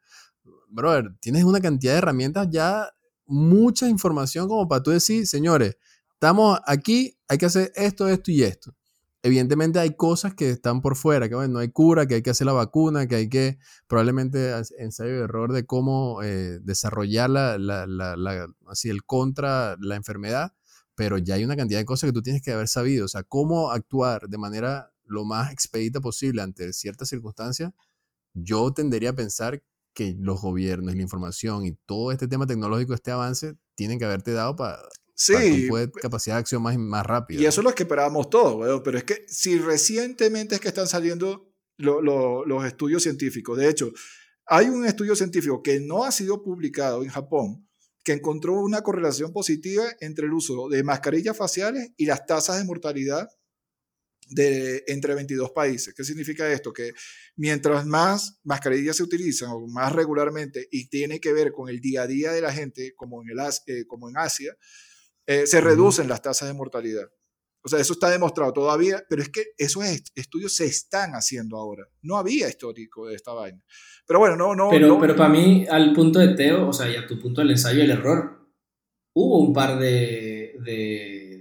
[0.74, 2.88] brother, tienes una cantidad de herramientas ya,
[3.26, 5.78] mucha información como para tú decir, señores,
[6.12, 8.74] estamos aquí, hay que hacer esto, esto y esto.
[9.22, 12.28] Evidentemente hay cosas que están por fuera, que bueno, no hay cura, que hay que
[12.28, 17.56] hacer la vacuna, que hay que probablemente ensayo de error de cómo eh, desarrollar la,
[18.68, 20.52] así, el contra la enfermedad,
[20.94, 23.22] pero ya hay una cantidad de cosas que tú tienes que haber sabido, o sea,
[23.22, 27.72] cómo actuar de manera lo más expedita posible ante ciertas circunstancias,
[28.32, 32.94] yo tendería a pensar que los gobiernos y la información y todo este tema tecnológico,
[32.94, 34.78] este avance, tienen que haberte dado para
[35.14, 35.68] sí,
[36.00, 37.40] capacidad de acción más, más rápida.
[37.40, 40.88] Y eso es lo que esperábamos todos, pero es que si recientemente es que están
[40.88, 43.92] saliendo los estudios científicos, de hecho,
[44.46, 47.63] hay un estudio científico que no ha sido publicado en Japón,
[48.04, 52.64] que encontró una correlación positiva entre el uso de mascarillas faciales y las tasas de
[52.64, 53.28] mortalidad
[54.28, 55.94] de entre 22 países.
[55.94, 56.72] ¿Qué significa esto?
[56.72, 56.92] Que
[57.36, 62.02] mientras más mascarillas se utilizan o más regularmente y tiene que ver con el día
[62.02, 64.54] a día de la gente, como en, el, eh, como en Asia,
[65.26, 67.08] eh, se reducen las tasas de mortalidad.
[67.64, 71.84] O sea, eso está demostrado todavía, pero es que esos estudios se están haciendo ahora.
[72.02, 73.62] No había histórico de esta vaina.
[74.06, 74.68] Pero bueno, no, no.
[74.70, 77.52] Pero, pero para mí, al punto de Teo, o sea, y a tu punto del
[77.52, 78.50] ensayo el error,
[79.14, 80.34] hubo un par de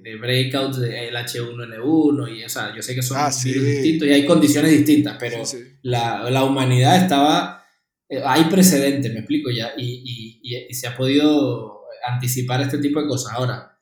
[0.03, 4.25] de breakouts del H1N1 y, o sea, yo sé que son ah, distintos y hay
[4.25, 5.41] condiciones distintas, pero
[5.81, 7.63] La, la, humanidad estaba,
[8.09, 13.01] eh, hay precedentes, me explico ya, y, y, y, se ha podido anticipar este tipo
[13.01, 13.33] de cosas.
[13.33, 13.72] Ahora,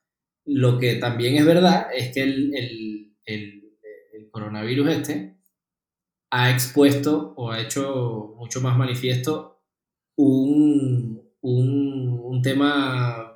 [0.53, 3.73] lo que también es verdad es que el, el, el,
[4.13, 5.37] el coronavirus este
[6.31, 9.61] ha expuesto o ha hecho mucho más manifiesto
[10.15, 13.31] un, un, un tema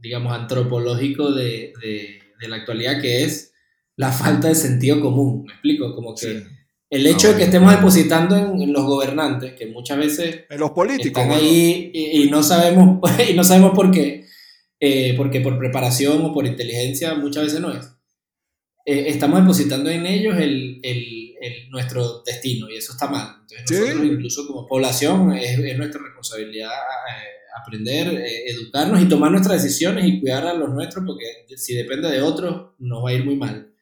[0.00, 3.52] digamos, antropológico de, de, la actualidad, que es
[3.96, 5.44] la falta de sentido común.
[5.44, 5.94] ¿Me explico?
[5.94, 6.42] Como que
[6.88, 10.44] el hecho de que estemos depositando en, los gobernantes, que muchas veces...
[10.48, 11.22] En los políticos.
[11.22, 12.98] Están ahí y, no sabemos,
[13.30, 14.26] y no sabemos por qué.
[14.80, 17.86] Eh, porque por preparación o por inteligencia muchas veces no es.
[18.86, 23.36] Eh, estamos depositando en ellos el, el, el, nuestro destino y eso está mal.
[23.42, 29.30] Entonces nosotros incluso como población es, es nuestra responsabilidad eh, aprender, eh, educarnos y tomar
[29.30, 31.24] nuestras decisiones y cuidar a los nuestros, porque
[31.56, 33.72] si depende de otros, nos va a ir muy mal.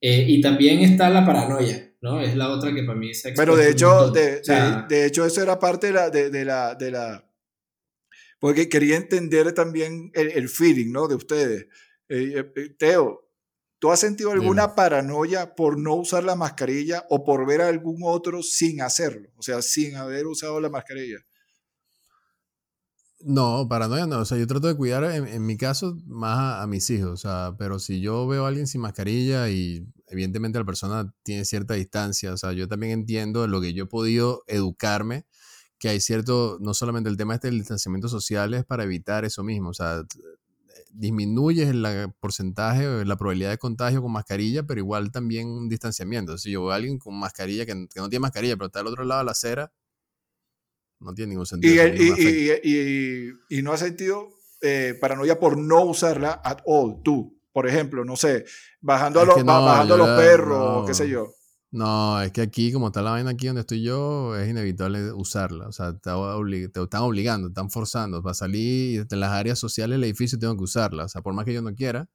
[0.00, 2.20] Eh, y también está la paranoia, ¿no?
[2.20, 4.40] Es la otra que para mí se Pero de hecho, de,
[4.88, 7.24] de, hecho, eso era parte de la, de, la, de la...
[8.42, 11.06] Porque quería entender también el, el feeling, ¿no?
[11.06, 11.68] De ustedes.
[12.08, 12.42] Eh,
[12.76, 13.30] Teo,
[13.78, 18.00] ¿tú has sentido alguna paranoia por no usar la mascarilla o por ver a algún
[18.02, 19.28] otro sin hacerlo?
[19.36, 21.18] O sea, sin haber usado la mascarilla.
[23.20, 24.18] No, paranoia no.
[24.18, 27.12] O sea, yo trato de cuidar, en, mi caso, más a, mis hijos.
[27.12, 31.44] O sea, pero si yo veo a alguien sin mascarilla y evidentemente la persona tiene
[31.44, 35.26] cierta distancia, o sea, yo también entiendo lo que yo he podido educarme,
[35.82, 39.42] que hay cierto, no solamente el tema este del distanciamiento social es para evitar eso
[39.42, 39.70] mismo.
[39.70, 40.04] O sea,
[40.92, 41.84] disminuyes el
[42.20, 46.38] porcentaje, la probabilidad de contagio con mascarilla, pero igual también un distanciamiento.
[46.38, 48.86] Si yo veo a alguien con mascarilla que, que no tiene mascarilla, pero está al
[48.86, 49.72] otro lado de la acera,
[51.00, 51.84] no tiene ningún sentido.
[52.62, 54.28] Y, no ha sentido
[54.60, 57.40] eh, paranoia por no usarla at all, tú.
[57.52, 58.44] Por ejemplo, no sé,
[58.80, 61.34] bajando, a, los, bajando los perros, qué sé yo.
[61.72, 65.66] No, es que aquí, como está la vaina aquí donde estoy yo, es inevitable usarla.
[65.68, 68.22] O sea, te, obli- te están obligando, te están forzando.
[68.22, 71.06] Para salir de las áreas sociales del edificio tengo que usarla.
[71.06, 72.10] O sea, por más que yo no quiera,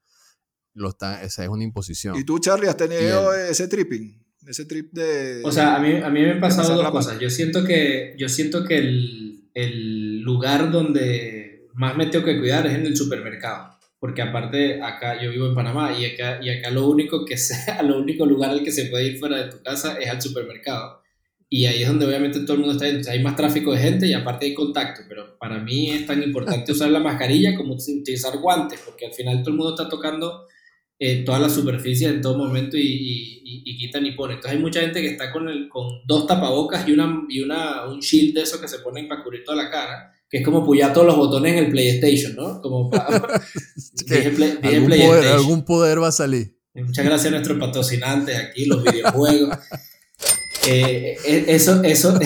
[0.76, 2.16] lo está, esa es una imposición.
[2.16, 4.24] ¿Y tú, Charlie, has tenido ese tripping?
[4.46, 5.42] Ese trip de...
[5.44, 7.20] O sea, a mí, a mí me han pasado dos cosas.
[7.20, 12.66] Yo siento que, yo siento que el, el lugar donde más me tengo que cuidar
[12.68, 13.77] es en el supermercado.
[14.00, 17.82] Porque aparte, acá yo vivo en Panamá y acá, y acá lo único que sea,
[17.84, 21.02] lo único lugar al que se puede ir fuera de tu casa es al supermercado.
[21.50, 24.06] Y ahí es donde obviamente todo el mundo está sea, hay más tráfico de gente
[24.06, 25.02] y aparte hay contacto.
[25.08, 29.40] Pero para mí es tan importante usar la mascarilla como utilizar guantes, porque al final
[29.40, 30.46] todo el mundo está tocando
[31.00, 34.38] eh, toda la superficie en todo momento y, y, y, quitan y ponen.
[34.38, 37.86] Entonces hay mucha gente que está con, el, con dos tapabocas y, una, y una,
[37.86, 40.66] un shield de esos que se ponen para cubrir toda la cara, que es como
[40.66, 42.62] puyar todos los botones en el PlayStation, ¿no?
[42.62, 43.08] Como para,
[44.08, 45.18] dije play, dije ¿Algún, PlayStation.
[45.18, 46.58] poder, algún poder va a salir.
[46.86, 49.58] Muchas gracias a nuestros patrocinantes aquí, los videojuegos.
[50.70, 52.20] Eh, eh, eso, eso,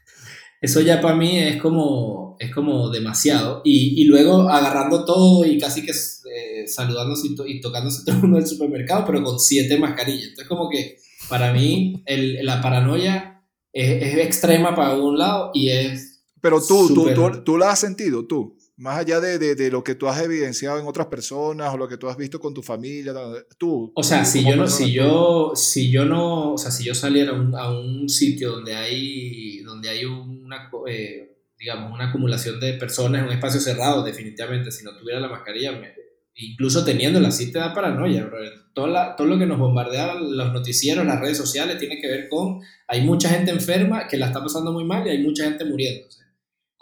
[0.62, 3.60] eso ya para mí es como, es como demasiado.
[3.66, 8.14] Y, y luego agarrando todo y casi que eh, saludándose y, to y, tocándose todo
[8.14, 10.28] el mundo del supermercado, pero con siete mascarillas.
[10.28, 13.44] Entonces como que para mí el, la paranoia
[13.74, 16.11] es, es, extrema para un lado y es...
[16.42, 17.14] Pero tú, super...
[17.14, 18.58] tú, tú, tú la has sentido, tú.
[18.76, 21.86] Más allá de, de, de, lo que tú has evidenciado en otras personas o lo
[21.86, 23.14] que tú has visto con tu familia,
[23.56, 23.92] tú.
[23.94, 27.30] O sea, si yo no, si yo, si yo no, o sea, si yo saliera
[27.30, 32.72] a un, a un sitio donde hay, donde hay una, eh, digamos, una acumulación de
[32.72, 35.94] personas en un espacio cerrado, definitivamente, si no tuviera la mascarilla, me,
[36.34, 38.38] incluso teniéndola, sí te da paranoia, bro.
[38.74, 42.28] Todo, la, todo lo que nos bombardean los noticieros, las redes sociales, tiene que ver
[42.28, 45.64] con, hay mucha gente enferma que la está pasando muy mal y hay mucha gente
[45.64, 46.21] muriéndose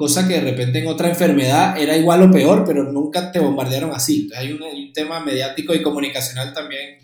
[0.01, 3.92] cosa que de repente en otra enfermedad era igual o peor, pero nunca te bombardearon
[3.92, 4.22] así.
[4.22, 7.01] Entonces hay un, un tema mediático y comunicacional también.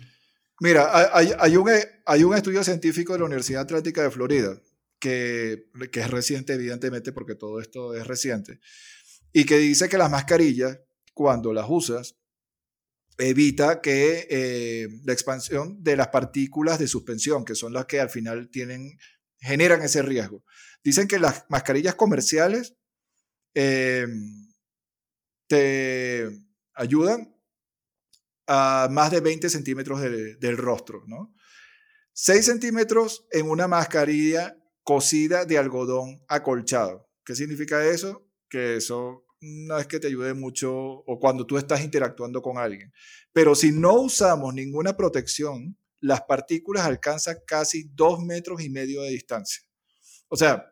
[0.59, 1.69] Mira, hay, hay, un,
[2.07, 4.59] hay un estudio científico de la Universidad Atlántica de Florida,
[4.99, 8.61] que, que es reciente, evidentemente, porque todo esto es reciente,
[9.31, 10.79] y que dice que las mascarillas,
[11.13, 12.15] cuando las usas,
[13.19, 18.09] evita que eh, la expansión de las partículas de suspensión, que son las que al
[18.09, 18.97] final tienen,
[19.39, 20.43] generan ese riesgo.
[20.83, 22.73] Dicen que las mascarillas comerciales
[23.59, 24.05] eh,
[25.47, 26.29] te
[26.75, 27.35] ayudan
[28.45, 31.33] a más de 20 centímetros de, del rostro, ¿no?
[32.13, 37.09] 6 centímetros en una mascarilla cosida de algodón acolchado.
[37.25, 38.29] ¿Qué significa eso?
[38.47, 42.93] Que eso no es que te ayude mucho o cuando tú estás interactuando con alguien.
[43.33, 49.09] Pero si no usamos ninguna protección, las partículas alcanzan casi 2 metros y medio de
[49.09, 49.63] distancia.
[50.27, 50.63] O sea,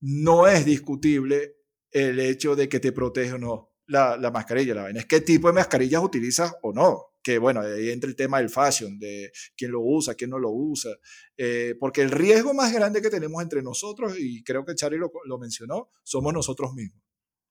[0.00, 1.57] no es discutible
[1.90, 4.74] el hecho de que te protege o no la, la, mascarilla.
[4.74, 7.06] La vaina es qué tipo de mascarillas utilizas o no.
[7.22, 10.50] Que bueno, ahí entra el tema del fashion, de quién lo usa, quién no lo
[10.50, 10.90] usa.
[11.36, 15.10] Eh, porque el riesgo más grande que tenemos entre nosotros, y creo que Charlie lo,
[15.24, 17.02] lo mencionó, somos nosotros mismos.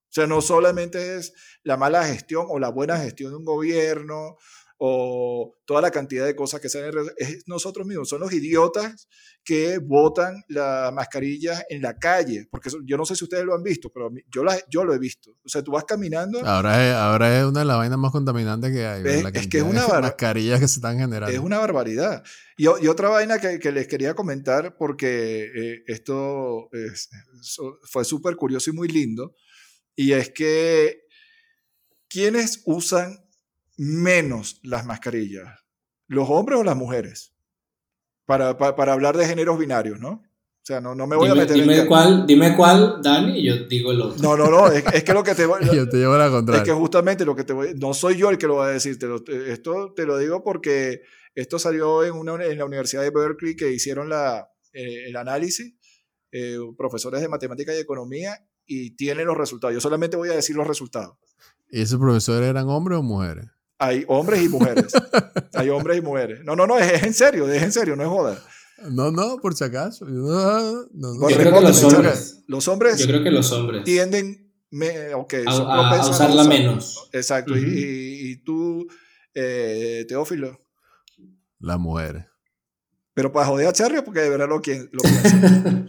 [0.10, 1.34] O sea, no solamente es
[1.64, 4.38] la mala gestión o la buena gestión de un gobierno
[4.80, 9.08] o toda la cantidad de cosas que salen, es nosotros mismos, son los idiotas
[9.44, 13.56] que botan la mascarilla en la calle, porque eso, yo no sé si ustedes lo
[13.56, 15.32] han visto, pero yo, la, yo lo he visto.
[15.44, 16.46] O sea, tú vas caminando.
[16.46, 19.04] Ahora es, ahora es una de las vainas más contaminantes que hay.
[19.06, 20.02] Es, la es que es una bar...
[20.02, 21.34] mascarillas que se están generando.
[21.34, 22.24] Es una barbaridad.
[22.58, 27.10] Y, y otra vaina que, que, les quería comentar, porque eh, esto es,
[27.84, 29.36] fue súper curioso y muy lindo,
[29.96, 31.02] y es que
[32.10, 33.27] quienes usan
[33.78, 35.48] menos las mascarillas,
[36.08, 37.34] los hombres o las mujeres,
[38.26, 40.10] para, para, para hablar de géneros binarios, ¿no?
[40.10, 43.40] O sea, no, no me voy dime, a meter dime en cuál, dime cuál, Dani,
[43.40, 44.22] y yo digo el otro.
[44.22, 46.62] No, no, no, es, es que lo que te voy yo te llevo la contraria.
[46.62, 48.72] Es que justamente lo que te voy no soy yo el que lo va a
[48.72, 51.04] decir, te lo, esto te lo digo porque
[51.36, 55.74] esto salió en, una, en la Universidad de Berkeley que hicieron la, eh, el análisis,
[56.34, 59.74] eh, profesores de matemática y economía, y tienen los resultados.
[59.74, 61.16] Yo solamente voy a decir los resultados.
[61.70, 63.46] ¿Y esos profesores eran hombres o mujeres?
[63.80, 64.92] Hay hombres y mujeres.
[65.54, 66.44] Hay hombres y mujeres.
[66.44, 68.44] No, no, no, es, es, en serio, es en serio, no es joda.
[68.92, 70.06] No, no, por si acaso.
[70.06, 71.30] No, no, no.
[71.30, 72.44] Yo creo que los hombres.
[72.48, 72.98] Los hombres.
[73.00, 73.84] Yo creo que los hombres.
[73.84, 74.46] Tienden.
[74.70, 76.48] Me, okay, a, a, a, usarla usar.
[76.50, 77.10] menos.
[77.14, 77.54] Exacto.
[77.54, 77.68] Uh -huh.
[77.68, 78.86] y, y, y, tú,
[79.34, 80.60] eh, Teófilo.
[81.60, 82.26] Las mujeres.
[83.14, 85.86] Pero para joder a Charlie, porque de verdad lo, quien, lo piensa.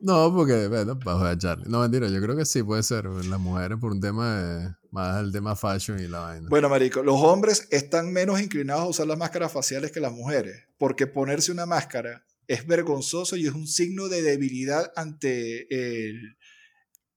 [0.00, 1.64] No, porque, bueno, para joder a Charlie.
[1.68, 3.06] No, mentira, yo creo que sí puede ser.
[3.06, 6.48] Las mujeres por un tema de, más el tema fashion y la vaina.
[6.48, 10.68] Bueno, marico, los hombres están menos inclinados a usar las máscaras faciales que las mujeres,
[10.78, 16.36] porque ponerse una máscara es vergonzoso y es un signo de debilidad ante el,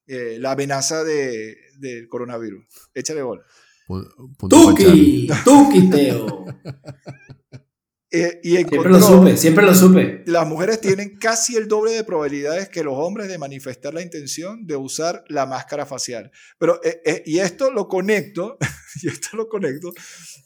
[0.07, 2.65] eh, la amenaza de, del coronavirus.
[2.93, 3.43] Échale bola.
[4.49, 6.45] Tuki, Tuki, Teo.
[8.21, 10.23] eh, y Siempre lo supe, siempre lo supe.
[10.25, 14.65] las mujeres tienen casi el doble de probabilidades que los hombres de manifestar la intención
[14.65, 16.31] de usar la máscara facial.
[16.57, 18.57] Pero, eh, eh, y esto lo conecto,
[19.03, 19.91] y esto lo conecto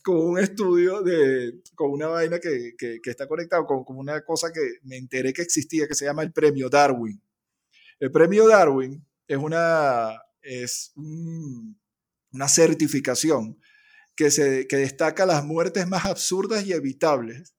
[0.04, 4.22] con un estudio de, con una vaina que, que- que está conectado con, con una
[4.24, 7.22] cosa que me enteré que existía, que se llama el premio Darwin.
[8.00, 10.12] El premio Darwin es una,
[10.42, 11.80] es un-
[12.32, 13.60] una certificación
[14.16, 17.54] que, se, que destaca las muertes más absurdas y evitables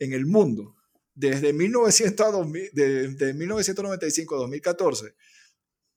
[0.00, 0.76] en el mundo.
[1.14, 5.14] Desde 1900 a 2000 de, de 1995 a 2014,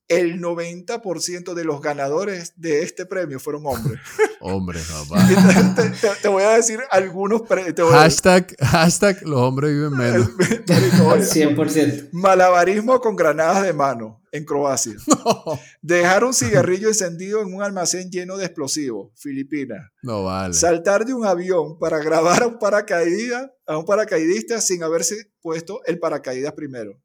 [0.09, 3.99] el 90% de los ganadores de este premio fueron hombres.
[4.41, 5.25] Hombre, papá.
[5.75, 7.43] Te, te- te voy a decir algunos...
[7.43, 10.29] pre- te voy a- hashtag, hashtag, los hombres viven menos.
[10.67, 12.09] Marico, oye, 100%.
[12.11, 14.95] Malabarismo con granadas de mano en Croacia.
[15.81, 19.89] Dejar un cigarrillo encendido en un almacén lleno de explosivos, Filipinas.
[20.01, 20.53] No vale.
[20.53, 25.81] Saltar de un avión para grabar a un paracaidista, a un paracaidista sin haberse puesto
[25.85, 26.99] el paracaídas primero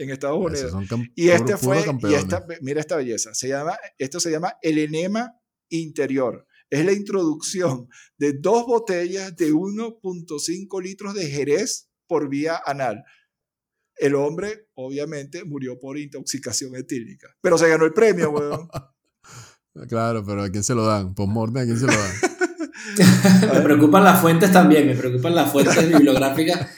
[0.00, 0.74] en Estados Unidos.
[1.14, 5.34] Y este fue, y esta, mira esta belleza, se llama, esto se llama el enema
[5.68, 6.46] interior.
[6.70, 13.04] Es la introducción de dos botellas de 1.5 litros de jerez por vía anal.
[13.96, 17.28] El hombre, obviamente, murió por intoxicación etílica.
[17.42, 18.68] Pero se ganó el premio, weón.
[19.88, 21.14] Claro, pero ¿a quién se lo dan?
[21.14, 22.10] Postmortem, ¿a quién se lo dan?
[23.54, 26.68] me preocupan las fuentes también, me preocupan las fuentes bibliográficas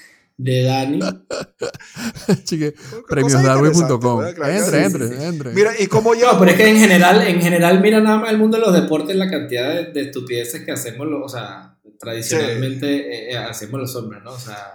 [0.42, 0.98] de Dani.
[2.44, 2.74] Chique,
[3.08, 4.24] premiosdarwin.com.
[4.26, 5.50] Entre, sí, entre, entre.
[5.52, 6.32] Mira, ¿y cómo ya?
[6.32, 8.72] No, pero es que en general, en general, mira nada más el mundo de los
[8.74, 13.80] deportes, la cantidad de, de estupideces que hacemos, los- o sea, tradicionalmente eh, eh, hacemos
[13.80, 14.32] los hombres, ¿no?
[14.32, 14.74] O sea,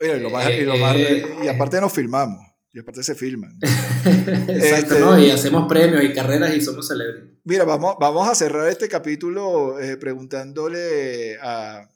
[0.00, 2.44] Mira, y, lo más- y lo más- Eh, y aparte nos filmamos.
[2.72, 3.58] Y aparte se filman.
[3.62, 5.18] exacto, Este- ¿no?
[5.18, 7.38] Y hacemos premios y carreras y somos celebrities.
[7.44, 11.88] Mira, vamos, vamos a cerrar este capítulo eh, preguntándole a,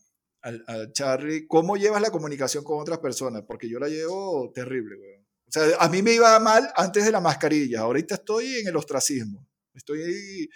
[0.42, 4.96] al- a Charlie cómo llevas la comunicación con otras personas, porque yo la llevo terrible,
[4.96, 5.22] weón.
[5.48, 8.76] O sea, a mí me iba mal antes de la mascarilla, ahorita estoy en el
[8.76, 9.46] ostracismo.
[9.74, 10.48] Estoy,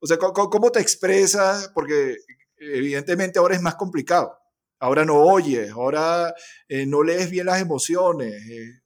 [0.00, 1.70] o sea, ¿cómo, cómo te expresas?
[1.74, 2.16] Porque
[2.56, 4.36] evidentemente ahora es más complicado.
[4.78, 6.34] Ahora no oyes, ahora
[6.68, 8.32] eh, no lees bien las emociones.
[8.48, 8.80] eh.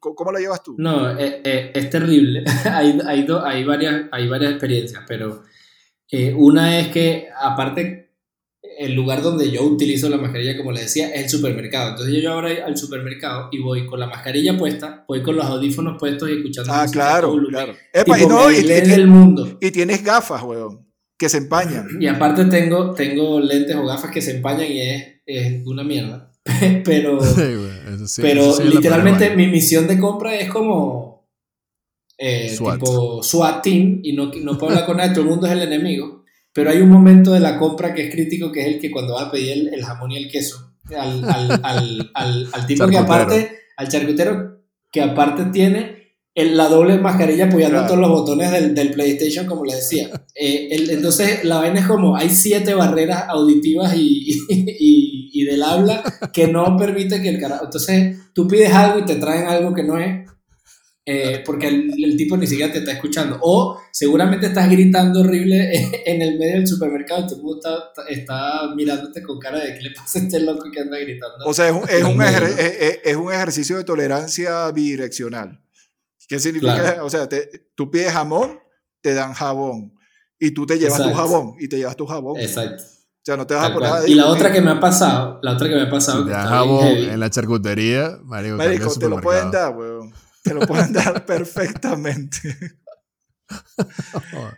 [0.00, 0.74] ¿Cómo, cómo la llevas tú?
[0.78, 2.42] No, eh, eh, es terrible.
[2.64, 5.42] hay, hay, do- hay, varias, hay varias experiencias, pero
[6.10, 8.03] eh, una es que, aparte,
[8.78, 11.90] el lugar donde yo utilizo la mascarilla, como les decía, es el supermercado.
[11.90, 15.96] Entonces yo ahora al supermercado y voy con la mascarilla puesta, voy con los audífonos
[15.98, 17.76] puestos y escuchando Ah, claro, volumen.
[17.92, 19.58] Epa, no, y- el mundo.
[19.60, 20.86] y tienes gafas, weón,
[21.18, 21.86] que se empañan.
[22.00, 26.30] Y aparte tengo, tengo lentes o gafas que se empañan y es, es una mierda.
[26.84, 27.20] Pero,
[28.06, 31.26] Sí, pero sí literalmente mi misión de compra es como
[32.18, 32.74] eh, SWAT.
[32.80, 35.62] tipo SWAT team y no, no puedo hablar con nadie, todo el mundo es el
[35.62, 36.23] enemigo.
[36.54, 39.14] Pero hay un momento de la compra que es crítico, que es el que cuando
[39.14, 41.60] vas a pedir el, el jamón y el queso al, al,
[42.14, 44.60] al, al, tipo que aparte, al charcutero,
[44.92, 47.86] que aparte tiene el- la doble mascarilla apoyando Claro.
[47.88, 50.10] todos los botones del, del PlayStation, como les decía.
[50.34, 55.62] Eh, el- entonces, la vaina es como, hay siete barreras auditivas y, y, y del
[55.62, 56.02] habla
[56.32, 57.64] que no permite que el carajo...
[57.64, 60.28] Entonces, tú pides algo y te traen algo que no es,
[61.06, 63.38] eh, porque el, el tipo ni siquiera te está escuchando.
[63.42, 65.70] O seguramente estás gritando horrible
[66.06, 67.60] en el medio del supermercado y todo el mundo
[67.94, 71.44] está, está mirándote con cara de qué le pasa a este loco que anda gritando.
[71.46, 75.60] O sea, es un, es un, ejer- es- es- un ejercicio de tolerancia bidireccional.
[76.26, 76.74] ¿Qué significa?
[76.74, 77.06] Claro.
[77.06, 78.58] O sea, te- tú pides jamón,
[79.02, 79.92] te dan jabón.
[80.38, 81.18] Y tú te llevas tu Exacto.
[81.28, 81.54] jabón.
[81.60, 82.40] Y te llevas tu jabón.
[82.40, 82.82] Exacto.
[82.82, 85.38] O sea, no te vas a poner a Y la otra que me ha pasado,
[85.42, 88.56] la otra que me ha pasado, Si que te bien jabón en la charcutería, marico,
[88.56, 90.12] Marico, te lo pueden dar, weón.
[90.44, 92.38] Te lo pueden dar perfectamente.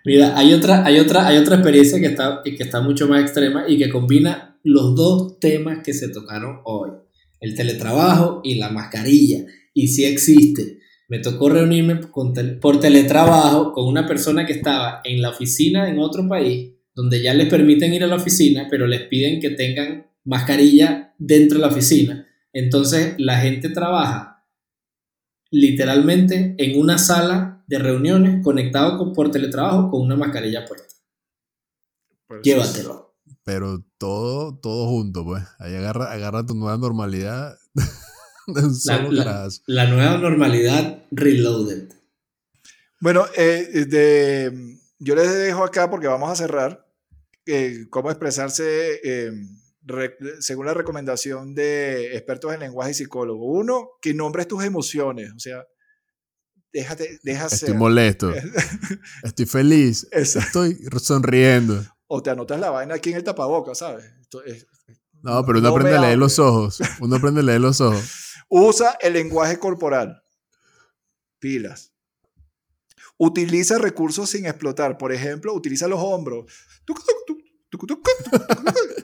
[0.05, 3.65] Mira, hay otra, hay otra, hay otra experiencia que está, que está mucho más extrema
[3.69, 6.91] y que combina los dos temas que se tocaron hoy.
[7.41, 9.45] El teletrabajo y la mascarilla.
[9.75, 10.79] Y sí existe.
[11.09, 15.89] Me tocó reunirme con tel- por teletrabajo con una persona que estaba en la oficina
[15.89, 19.51] en otro país, donde ya les permiten ir a la oficina, pero les piden que
[19.51, 22.27] tengan mascarilla dentro de la oficina.
[22.53, 24.36] Entonces la gente trabaja
[25.51, 30.95] literalmente en una sala de reuniones conectado con, por teletrabajo con una mascarilla puesta.
[32.27, 33.15] Pues, Llévatelo.
[33.45, 35.43] Pero todo, todo junto, pues.
[35.59, 37.57] Ahí agarra, agarra tu nueva normalidad
[38.85, 41.89] La, la- la nueva normalidad reloaded.
[43.01, 46.87] Bueno, eh, de- yo les dejo acá porque vamos a cerrar
[47.45, 49.33] eh, cómo expresarse eh,
[49.87, 53.47] re- según la recomendación de expertos en lenguaje y psicólogos.
[53.49, 55.65] Uno, que nombres tus emociones, o sea,
[56.73, 57.75] déjate, deja Estoy ser.
[57.75, 58.33] molesto.
[59.23, 60.07] Estoy feliz.
[60.13, 60.65] Exacto.
[60.65, 61.83] Estoy sonriendo.
[62.09, 64.05] O te anotas la vaina aquí en el tapabocas, ¿sabes?
[64.21, 64.67] Esto es-
[65.23, 66.79] No, pero uno No aprende a leer los ojos.
[67.01, 68.05] Uno aprende a leer los ojos.
[68.49, 70.23] Usa el lenguaje corporal.
[71.39, 71.93] Pilas.
[73.19, 74.99] Utiliza recursos sin explotar.
[74.99, 76.45] Por ejemplo, utiliza los hombros.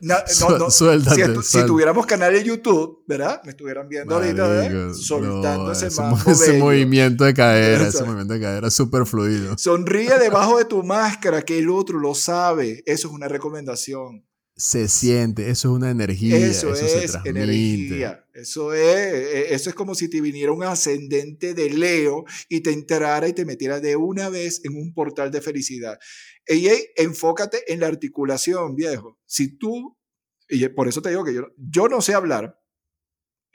[0.03, 0.71] Na- no, no.
[0.71, 3.41] Suéltate, Si, tuviéramos canal de YouTube, ¿verdad?
[3.45, 8.71] Me estuvieran viendo ahorita, Soltando no, ese ese, movimiento de cadera, ese movimiento de cadera
[8.71, 9.57] súper fluido.
[9.59, 12.83] Sonríe debajo de tu máscara, que el otro lo sabe.
[12.87, 14.25] Eso es una recomendación.
[14.55, 18.23] Se siente, eso es una energía, Eso, es energía.
[18.35, 22.71] Eso es, eh, eso es como si te viniera un ascendente de Leo y te
[22.71, 25.99] entrara y te metiera de una vez en un portal de felicidad.
[26.47, 29.19] Ey, enfócate en la articulación, viejo.
[29.27, 29.97] Si tú,
[30.49, 32.59] y por eso te digo que yo, yo no sé hablar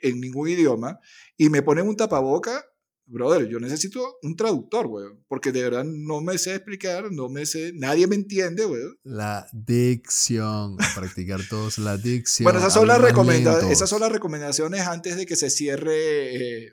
[0.00, 0.98] en ningún idioma
[1.36, 2.64] y me ponen un tapaboca,
[3.10, 7.46] brother, yo necesito un traductor, weón, porque de verdad no me sé explicar, no me
[7.46, 8.98] sé, nadie me entiende, weón.
[9.02, 12.44] La dicción, practicar todos la dicción.
[12.44, 13.70] Bueno, esas son, las hablar más recomenda- lentos.
[13.70, 16.36] esas son las recomendaciones antes de que se cierre.
[16.66, 16.72] eh,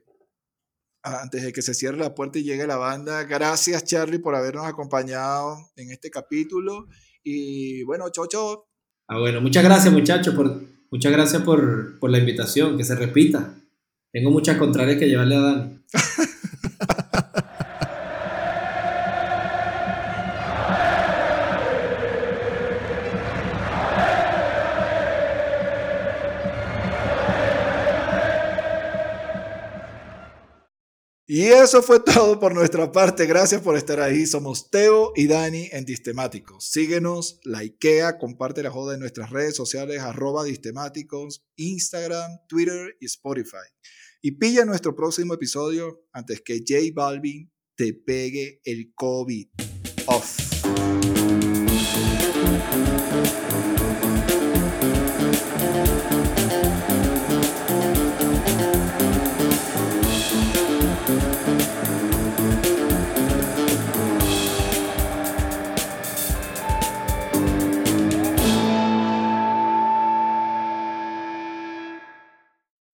[1.05, 3.23] antes de que se cierre la puerta y llegue la banda.
[3.23, 6.87] Gracias, Charlie, por habernos acompañado en este capítulo.
[7.23, 8.67] Y bueno, Chocho,
[9.07, 13.53] Ah, bueno, muchas gracias muchachos, por, muchas gracias por, por la invitación, que se repita.
[14.11, 15.79] Tengo muchas contrarias que llevarle a Dani.
[31.36, 33.25] Y eso fue todo por nuestra parte.
[33.25, 34.25] Gracias por estar ahí.
[34.25, 36.71] Somos Teo y Dani en Distemáticos.
[36.71, 43.67] Síguenos, likea, comparte la joda en nuestras redes sociales, arroba Distemáticos, Instagram, Twitter y Spotify.
[44.21, 49.47] Y pilla nuestro próximo episodio antes que J Balvin te pegue el COVID
[50.05, 50.39] off.